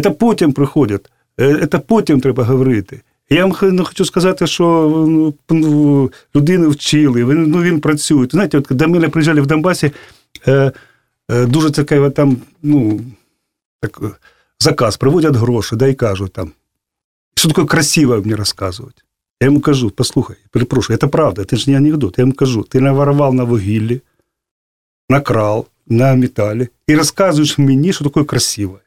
Це 0.02 0.10
потім 0.10 0.52
приходять, 0.52 1.10
е, 1.40 1.68
це 1.72 1.78
потім 1.78 2.20
треба 2.20 2.44
говорити. 2.44 3.00
Я 3.30 3.42
вам 3.42 3.52
х- 3.52 3.66
ну, 3.72 3.84
хочу 3.84 4.04
сказати, 4.04 4.46
що 4.46 4.64
ну, 5.08 5.34
ну, 5.50 6.12
людину 6.36 6.70
вчили, 6.70 7.24
він, 7.24 7.42
ну, 7.50 7.62
він 7.62 7.80
працює. 7.80 8.26
Знаєте, 8.30 8.58
от 8.58 8.66
коли 8.66 8.86
ми 8.86 9.08
приїжджали 9.08 9.40
в 9.40 9.46
Донбасі, 9.46 9.92
е, 10.48 10.72
е, 11.30 11.46
дуже 11.46 11.70
таке 11.70 12.10
там, 12.10 12.36
ну, 12.62 13.00
Так, 13.87 13.99
е, 14.03 14.15
заказ, 14.59 14.97
приводять 14.97 15.35
гроші, 15.35 15.75
да 15.75 15.87
і 15.87 15.93
кажуть 15.93 16.33
там. 16.33 16.51
Що 17.35 17.49
таке 17.49 17.65
красиве 17.65 18.19
мені 18.19 18.35
розказують? 18.35 19.05
Я 19.41 19.45
йому 19.45 19.59
кажу, 19.59 19.89
послухай, 19.89 20.37
перепрошую, 20.51 20.99
це 20.99 21.07
правда, 21.07 21.45
це 21.45 21.55
ж 21.55 21.71
не 21.71 21.77
анекдот. 21.77 22.17
Я 22.17 22.21
йому 22.21 22.33
кажу, 22.33 22.63
ти 22.63 22.79
наворував 22.79 23.33
на 23.33 23.43
вугіллі, 23.43 24.01
накрал, 25.09 25.65
на 25.87 26.15
металлі 26.15 26.67
і 26.87 26.95
розказуєш 26.95 27.57
мені, 27.57 27.93
що 27.93 28.03
таке 28.03 28.23
красиве. 28.23 28.79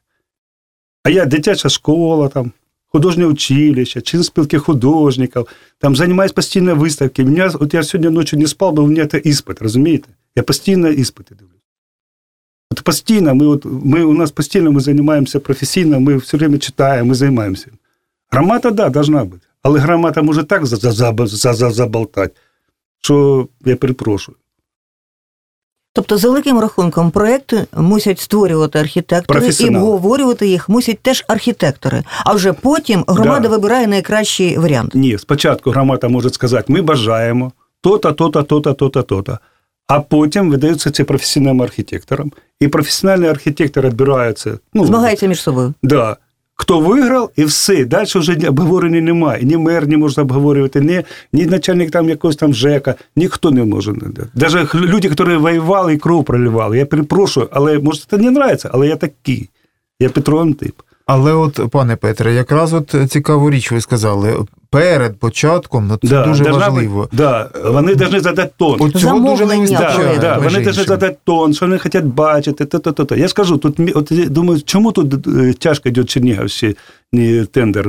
А 1.02 1.10
я 1.10 1.24
дитяча 1.24 1.68
школа, 1.68 2.28
там, 2.28 2.52
художнє 2.86 3.26
училище, 3.26 4.00
чин 4.00 4.22
спілки 4.22 4.58
художників, 4.58 5.46
там 5.78 5.96
займаюся 5.96 6.34
постійно 6.34 6.74
виставки. 6.74 7.24
Меня, 7.24 7.52
от 7.60 7.74
я 7.74 7.82
сьогодні 7.82 8.10
ночі 8.10 8.36
не 8.36 8.46
спав, 8.46 8.72
бо 8.72 8.82
у 8.82 8.86
мене 8.86 9.06
це 9.06 9.18
іспит, 9.18 9.62
розумієте? 9.62 10.08
Я 10.36 10.42
постійно 10.42 10.88
іспити 10.88 11.34
дивлюсь. 11.34 11.57
От 12.78 12.84
постійно, 12.84 13.34
ми, 13.34 13.46
от, 13.46 13.64
ми, 13.64 14.04
у 14.04 14.12
нас 14.12 14.30
постійно 14.30 14.72
ми 14.72 14.80
займаємося 14.80 15.40
професійно, 15.40 16.00
ми 16.00 16.16
все 16.16 16.36
время 16.36 16.58
читаємо, 16.58 17.08
ми 17.08 17.14
займаємося. 17.14 17.66
Громада, 18.30 18.70
да, 18.70 18.88
должна 18.88 19.24
бути. 19.24 19.46
Але 19.62 19.78
громада 19.80 20.22
може 20.22 20.44
так 20.44 20.66
заболтати, 20.66 22.34
що 23.00 23.48
я 23.64 23.76
перепрошую. 23.76 24.36
Тобто, 25.92 26.18
за 26.18 26.28
великим 26.28 26.58
рахунком, 26.60 27.10
проекти 27.10 27.66
мусять 27.76 28.20
створювати 28.20 28.78
архітектори 28.78 29.50
і 29.60 29.68
обговорювати 29.68 30.48
їх 30.48 30.68
мусять 30.68 30.98
теж 31.02 31.24
архітектори. 31.28 32.04
А 32.24 32.32
вже 32.32 32.52
потім 32.52 33.04
громада 33.08 33.40
Да. 33.40 33.48
вибирає 33.48 33.86
найкращий 33.86 34.58
варіант. 34.58 34.94
Ні, 34.94 35.18
спочатку 35.18 35.70
громада 35.70 36.08
може 36.08 36.30
сказати, 36.30 36.72
ми 36.72 36.82
бажаємо 36.82 37.52
то-то, 37.80 38.12
то-то, 38.12 38.42
то-то, 38.42 38.74
то-то, 38.74 39.02
то-то. 39.02 39.38
А 39.88 40.00
потім 40.00 40.50
видаються 40.50 40.90
це 40.90 41.04
професійним 41.04 41.62
архітекторам. 41.62 42.32
І 42.60 42.68
професіональний 42.68 43.30
архітектор 43.30 43.86
відбирається. 43.86 44.58
Ну, 44.74 44.86
Змагається 44.86 45.26
між 45.26 45.42
собою. 45.42 45.74
Да. 45.82 46.16
Хто 46.54 46.80
виграв, 46.80 47.30
і 47.36 47.44
все. 47.44 47.84
Далі 47.84 48.06
вже 48.14 48.48
обговорення 48.48 49.00
немає. 49.00 49.42
Ні 49.42 49.56
мер 49.56 49.86
не 49.86 49.96
може 49.96 50.20
обговорювати, 50.20 50.80
ні, 50.80 51.02
ні 51.32 51.46
начальник 51.46 51.90
там 51.90 52.08
якогось 52.08 52.36
там 52.36 52.54
ЖЕКа, 52.54 52.94
ніхто 53.16 53.50
не 53.50 53.64
може. 53.64 53.94
Навіть 54.34 54.74
люди, 54.74 55.08
які 55.08 55.36
воювали 55.36 55.94
і 55.94 55.98
кров 55.98 56.24
проливали. 56.24 56.78
Я 56.78 56.86
перепрошую, 56.86 57.48
але 57.52 57.78
може 57.78 58.02
це 58.10 58.18
не 58.18 58.28
подобається, 58.28 58.70
але 58.72 58.88
я 58.88 58.96
такий. 58.96 59.48
Я 60.00 60.08
Петро 60.08 60.40
Антип. 60.40 60.74
Але 61.06 61.32
от, 61.32 61.60
пане 61.70 61.96
Петре, 61.96 62.34
якраз 62.34 62.72
от 62.72 62.94
цікаву 63.08 63.50
річ 63.50 63.72
ви 63.72 63.80
сказали. 63.80 64.36
Перед 64.70 65.18
початком, 65.18 65.86
ну 65.86 66.08
це 66.08 66.24
дуже 66.24 66.44
должна 66.44 66.68
важливо. 66.68 67.08
Да, 67.12 67.50
вони 67.64 67.96
повинні 67.96 68.20
задати 68.20 68.50
тон. 68.56 68.76
От 68.80 68.96
цього 68.96 69.30
дуже 69.30 69.46
не 69.46 69.54
Да, 69.54 69.60
вистачає. 69.60 70.18
да, 70.18 70.38
вони 70.38 70.50
повинні 70.50 70.72
задати 70.72 71.16
тон, 71.24 71.54
що 71.54 71.66
вони 71.66 71.78
хочуть 71.78 72.04
бачити. 72.04 72.64
То, 72.64 72.78
то, 72.78 72.92
то, 72.92 73.04
то. 73.04 73.16
Я 73.16 73.28
скажу, 73.28 73.56
тут 73.56 73.80
от 73.94 74.12
я 74.12 74.26
думаю, 74.26 74.62
чому 74.62 74.92
тут 74.92 75.26
е, 75.26 75.52
тяжко 75.52 75.88
йде 75.88 76.04
Чернігівський 76.04 76.76
е, 77.14 77.44
тендер? 77.44 77.88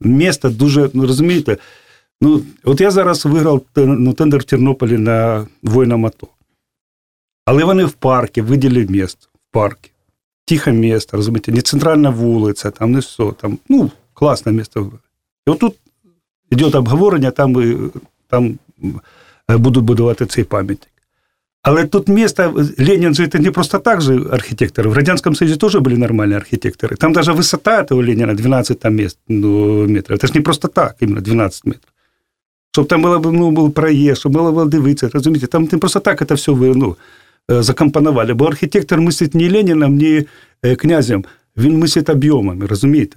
Місто 0.00 0.50
дуже, 0.50 0.90
ну 0.92 1.06
розумієте, 1.06 1.56
ну 2.20 2.42
от 2.64 2.80
я 2.80 2.90
зараз 2.90 3.26
виграв 3.26 3.62
ну, 3.76 4.12
тендер 4.12 4.40
в 4.40 4.44
Тернополі 4.44 4.98
на 4.98 5.46
воїнам 5.62 6.06
АТО. 6.06 6.26
Але 7.44 7.64
вони 7.64 7.84
в 7.84 7.92
парку, 7.92 8.42
виділили 8.42 8.86
місто 8.86 9.26
в 9.34 9.52
парку. 9.52 9.80
Тихе 10.46 10.72
місто, 10.72 11.16
розумієте, 11.16 11.52
не 11.52 11.60
центральна 11.60 12.10
вулиця, 12.10 12.70
там 12.70 12.92
не 12.92 12.98
все, 12.98 13.32
там, 13.40 13.58
ну, 13.68 13.90
класне 14.14 14.52
місто. 14.52 14.92
І 15.46 15.50
отут 15.50 15.74
йде 16.50 16.78
обговорення, 16.78 17.30
там, 17.30 17.80
там 18.28 18.58
е, 19.50 19.56
будуть 19.56 19.84
будувати 19.84 20.26
цей 20.26 20.44
пам'ятник. 20.44 20.90
Але 21.62 21.86
тут 21.86 22.08
місто, 22.08 22.66
Ленін 22.78 23.14
же 23.14 23.28
це 23.28 23.38
не 23.38 23.50
просто 23.50 23.78
так 23.78 24.00
же 24.00 24.20
архітектор. 24.30 24.88
В 24.88 24.92
Радянському 24.92 25.36
Союзі 25.36 25.56
теж 25.56 25.76
були 25.76 25.96
нормальні 25.96 26.34
архітектори. 26.34 26.96
Там 26.96 27.12
навіть 27.12 27.28
висота 27.28 27.82
этого 27.82 28.06
Леніна 28.06 28.34
12 28.34 28.78
там 28.78 28.94
міст, 28.94 29.18
ну, 29.28 29.86
метрів. 29.88 30.18
Це 30.18 30.26
ж 30.26 30.32
не 30.34 30.40
просто 30.40 30.68
так, 30.68 30.96
іменно 31.00 31.20
12 31.20 31.66
метрів. 31.66 31.92
Щоб 32.72 32.88
там 32.88 33.02
було, 33.02 33.32
ну, 33.32 33.50
був 33.50 33.72
проїзд, 33.72 34.18
щоб 34.18 34.32
було 34.32 34.64
дивитися, 34.64 35.10
розумієте, 35.12 35.46
там 35.46 35.68
не 35.72 35.78
просто 35.78 36.00
так 36.00 36.28
це 36.28 36.34
все 36.34 36.52
ну, 36.52 36.96
е, 37.50 37.62
закомпонували. 37.62 38.34
Бо 38.34 38.44
архітектор 38.44 39.00
мислить 39.00 39.34
не 39.34 39.50
Леніном, 39.50 39.96
не 39.96 40.24
князем, 40.76 41.24
він 41.56 41.78
мислить 41.78 42.08
об'ємами, 42.08 42.66
розумієте? 42.66 43.16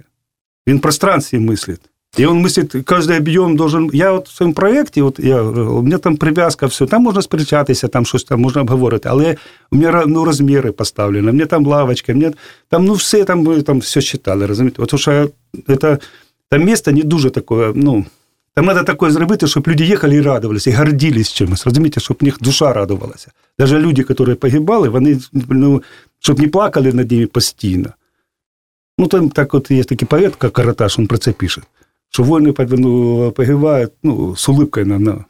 Він 0.68 0.78
пространстві 0.78 1.38
мислить. 1.38 1.80
И 2.17 2.25
он 2.25 2.41
мыслит, 2.41 2.75
каждый 2.85 3.17
объем 3.17 3.55
должен... 3.55 3.89
Я 3.93 4.11
вот 4.11 4.27
в 4.27 4.35
своєму 4.35 4.53
проєкті, 4.53 5.01
от 5.01 5.19
я, 5.19 5.41
у 5.41 5.81
мене 5.81 5.97
там 5.97 6.17
прив'язка, 6.17 6.65
все, 6.65 6.85
там 6.85 7.01
можна 7.01 7.21
сперечатися, 7.21 7.87
там 7.87 8.05
щось 8.05 8.23
там 8.23 8.41
можна 8.41 8.61
обговорити, 8.61 9.09
але 9.09 9.35
у 9.71 9.75
мене 9.75 10.03
ну, 10.07 10.25
розміри 10.25 10.71
поставлені, 10.71 11.21
у 11.21 11.25
мене 11.25 11.45
там 11.45 11.65
лавочка, 11.65 12.13
у 12.13 12.15
мене 12.15 12.33
там, 12.69 12.85
ну, 12.85 12.93
все 12.93 13.23
там, 13.23 13.43
ми 13.43 13.61
там 13.61 13.79
все 13.79 14.01
считали, 14.01 14.45
розумієте? 14.45 14.81
От, 14.81 14.89
тому 14.89 14.99
що 14.99 15.29
це, 15.81 15.97
там 16.49 16.63
місто 16.63 16.91
не 16.91 17.03
дуже 17.03 17.29
таке, 17.29 17.71
ну, 17.75 18.05
там 18.53 18.65
треба 18.65 18.83
таке 18.83 19.11
зробити, 19.11 19.47
щоб 19.47 19.67
люди 19.67 19.85
їхали 19.85 20.15
і 20.15 20.21
радувалися, 20.21 20.69
і 20.69 20.73
гордились 20.73 21.33
чимось, 21.33 21.65
розумієте, 21.65 21.99
щоб 21.99 22.17
в 22.21 22.23
них 22.23 22.37
душа 22.41 22.73
радувалася. 22.73 23.31
Навіть 23.59 23.73
люди, 23.73 24.05
які 24.09 24.33
погибали, 24.35 24.89
вони, 24.89 25.19
ну, 25.49 25.83
щоб 26.19 26.39
не 26.39 26.47
плакали 26.47 26.93
над 26.93 27.11
ними 27.11 27.27
постійно. 27.27 27.89
Ну, 28.97 29.07
там 29.07 29.29
так 29.29 29.53
от 29.53 29.71
є 29.71 29.83
такий 29.83 30.07
поет, 30.07 30.33
як 30.43 30.53
Караташ, 30.53 30.99
він 30.99 31.07
про 31.07 31.17
це 31.17 31.31
пише 31.31 31.61
що 32.14 32.22
воїни 32.22 32.54
ну, 32.70 33.32
погибають 33.36 33.90
ну, 34.02 34.36
з 34.36 34.48
улипкою 34.48 34.86
на, 34.86 34.98
на. 34.98 35.24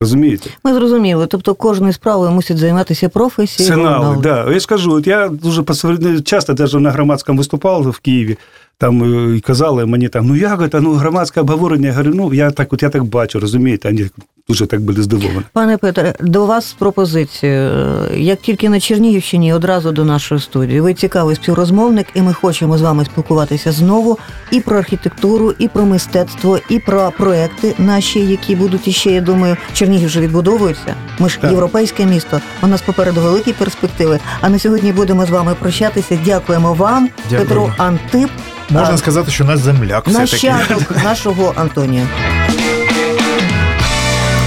Розумієте? 0.00 0.50
Ми 0.64 0.74
зрозуміли. 0.74 1.26
Тобто 1.26 1.54
кожною 1.54 1.92
справою 1.92 2.30
мусить 2.30 2.58
займатися 2.58 3.08
професією. 3.08 3.74
Сигнали, 3.74 4.16
да. 4.22 4.52
Я 4.52 4.58
ж 4.58 4.66
кажу, 4.66 4.92
от 4.92 5.06
я 5.06 5.28
дуже 5.28 5.62
посередині- 5.62 6.22
часто 6.22 6.54
навіть 6.54 6.74
на 6.74 6.90
громадському 6.90 7.38
виступав 7.38 7.90
в 7.90 7.98
Києві, 7.98 8.36
там 8.78 9.02
е, 9.02 9.36
і 9.36 9.40
казали 9.40 9.86
мені 9.86 10.08
там, 10.08 10.26
ну 10.26 10.36
як 10.36 10.70
це, 10.72 10.80
ну 10.80 10.92
громадське 10.92 11.40
обговорення. 11.40 11.88
Я 11.88 11.94
говорю, 11.94 12.12
ну 12.14 12.34
я 12.34 12.50
так, 12.50 12.72
от 12.72 12.82
я 12.82 12.88
так 12.88 13.04
бачу, 13.04 13.40
розумієте, 13.40 13.88
вони 13.88 14.10
дуже 14.48 14.66
так 14.66 14.80
були 14.80 15.02
здивовані. 15.02 15.40
Пане 15.52 15.76
Петре, 15.76 16.14
до 16.20 16.46
вас 16.46 16.66
з 16.66 16.72
пропозицією. 16.72 17.96
Як 18.16 18.40
тільки 18.40 18.68
на 18.68 18.80
Чернігівщині, 18.80 19.52
одразу 19.52 19.92
до 19.92 20.04
нашої 20.04 20.40
студії. 20.40 20.80
Ви 20.80 20.94
цікавий 20.94 21.36
співрозмовник, 21.36 22.06
і 22.14 22.22
ми 22.22 22.32
хочемо 22.32 22.78
з 22.78 22.82
вами 22.82 23.04
спілкуватися 23.04 23.72
знову 23.72 24.18
і 24.50 24.60
про 24.60 24.78
архітектуру, 24.78 25.54
і 25.58 25.68
про 25.68 25.84
мистецтво, 25.86 26.58
і 26.68 26.78
про 26.78 27.12
проекти 27.18 27.74
наші, 27.78 28.20
які 28.20 28.56
будуть 28.56 28.88
іще, 28.88 29.10
я 29.10 29.20
думаю, 29.20 29.56
Чернігів 29.72 30.06
вже 30.06 30.20
відбудовується. 30.20 30.94
Ми 31.18 31.28
ж 31.28 31.38
Так. 31.40 31.50
європейське 31.50 32.06
місто. 32.06 32.40
У 32.62 32.66
нас 32.66 32.82
попереду 32.82 33.20
великі 33.20 33.52
перспективи. 33.52 34.18
А 34.40 34.48
на 34.48 34.58
сьогодні 34.58 34.92
будемо 34.92 35.26
з 35.26 35.30
вами 35.30 35.54
прощатися. 35.60 36.18
Дякуємо 36.24 36.74
вам, 36.74 37.08
Дякую. 37.30 37.48
Петро 37.48 37.74
Антип, 37.76 38.30
Можна 38.70 38.94
а, 38.94 38.98
сказати, 38.98 39.30
що 39.30 39.44
наш 39.44 39.58
земляк 39.58 40.06
нащадок 40.06 41.04
нашого 41.04 41.52
Антонія. 41.56 42.06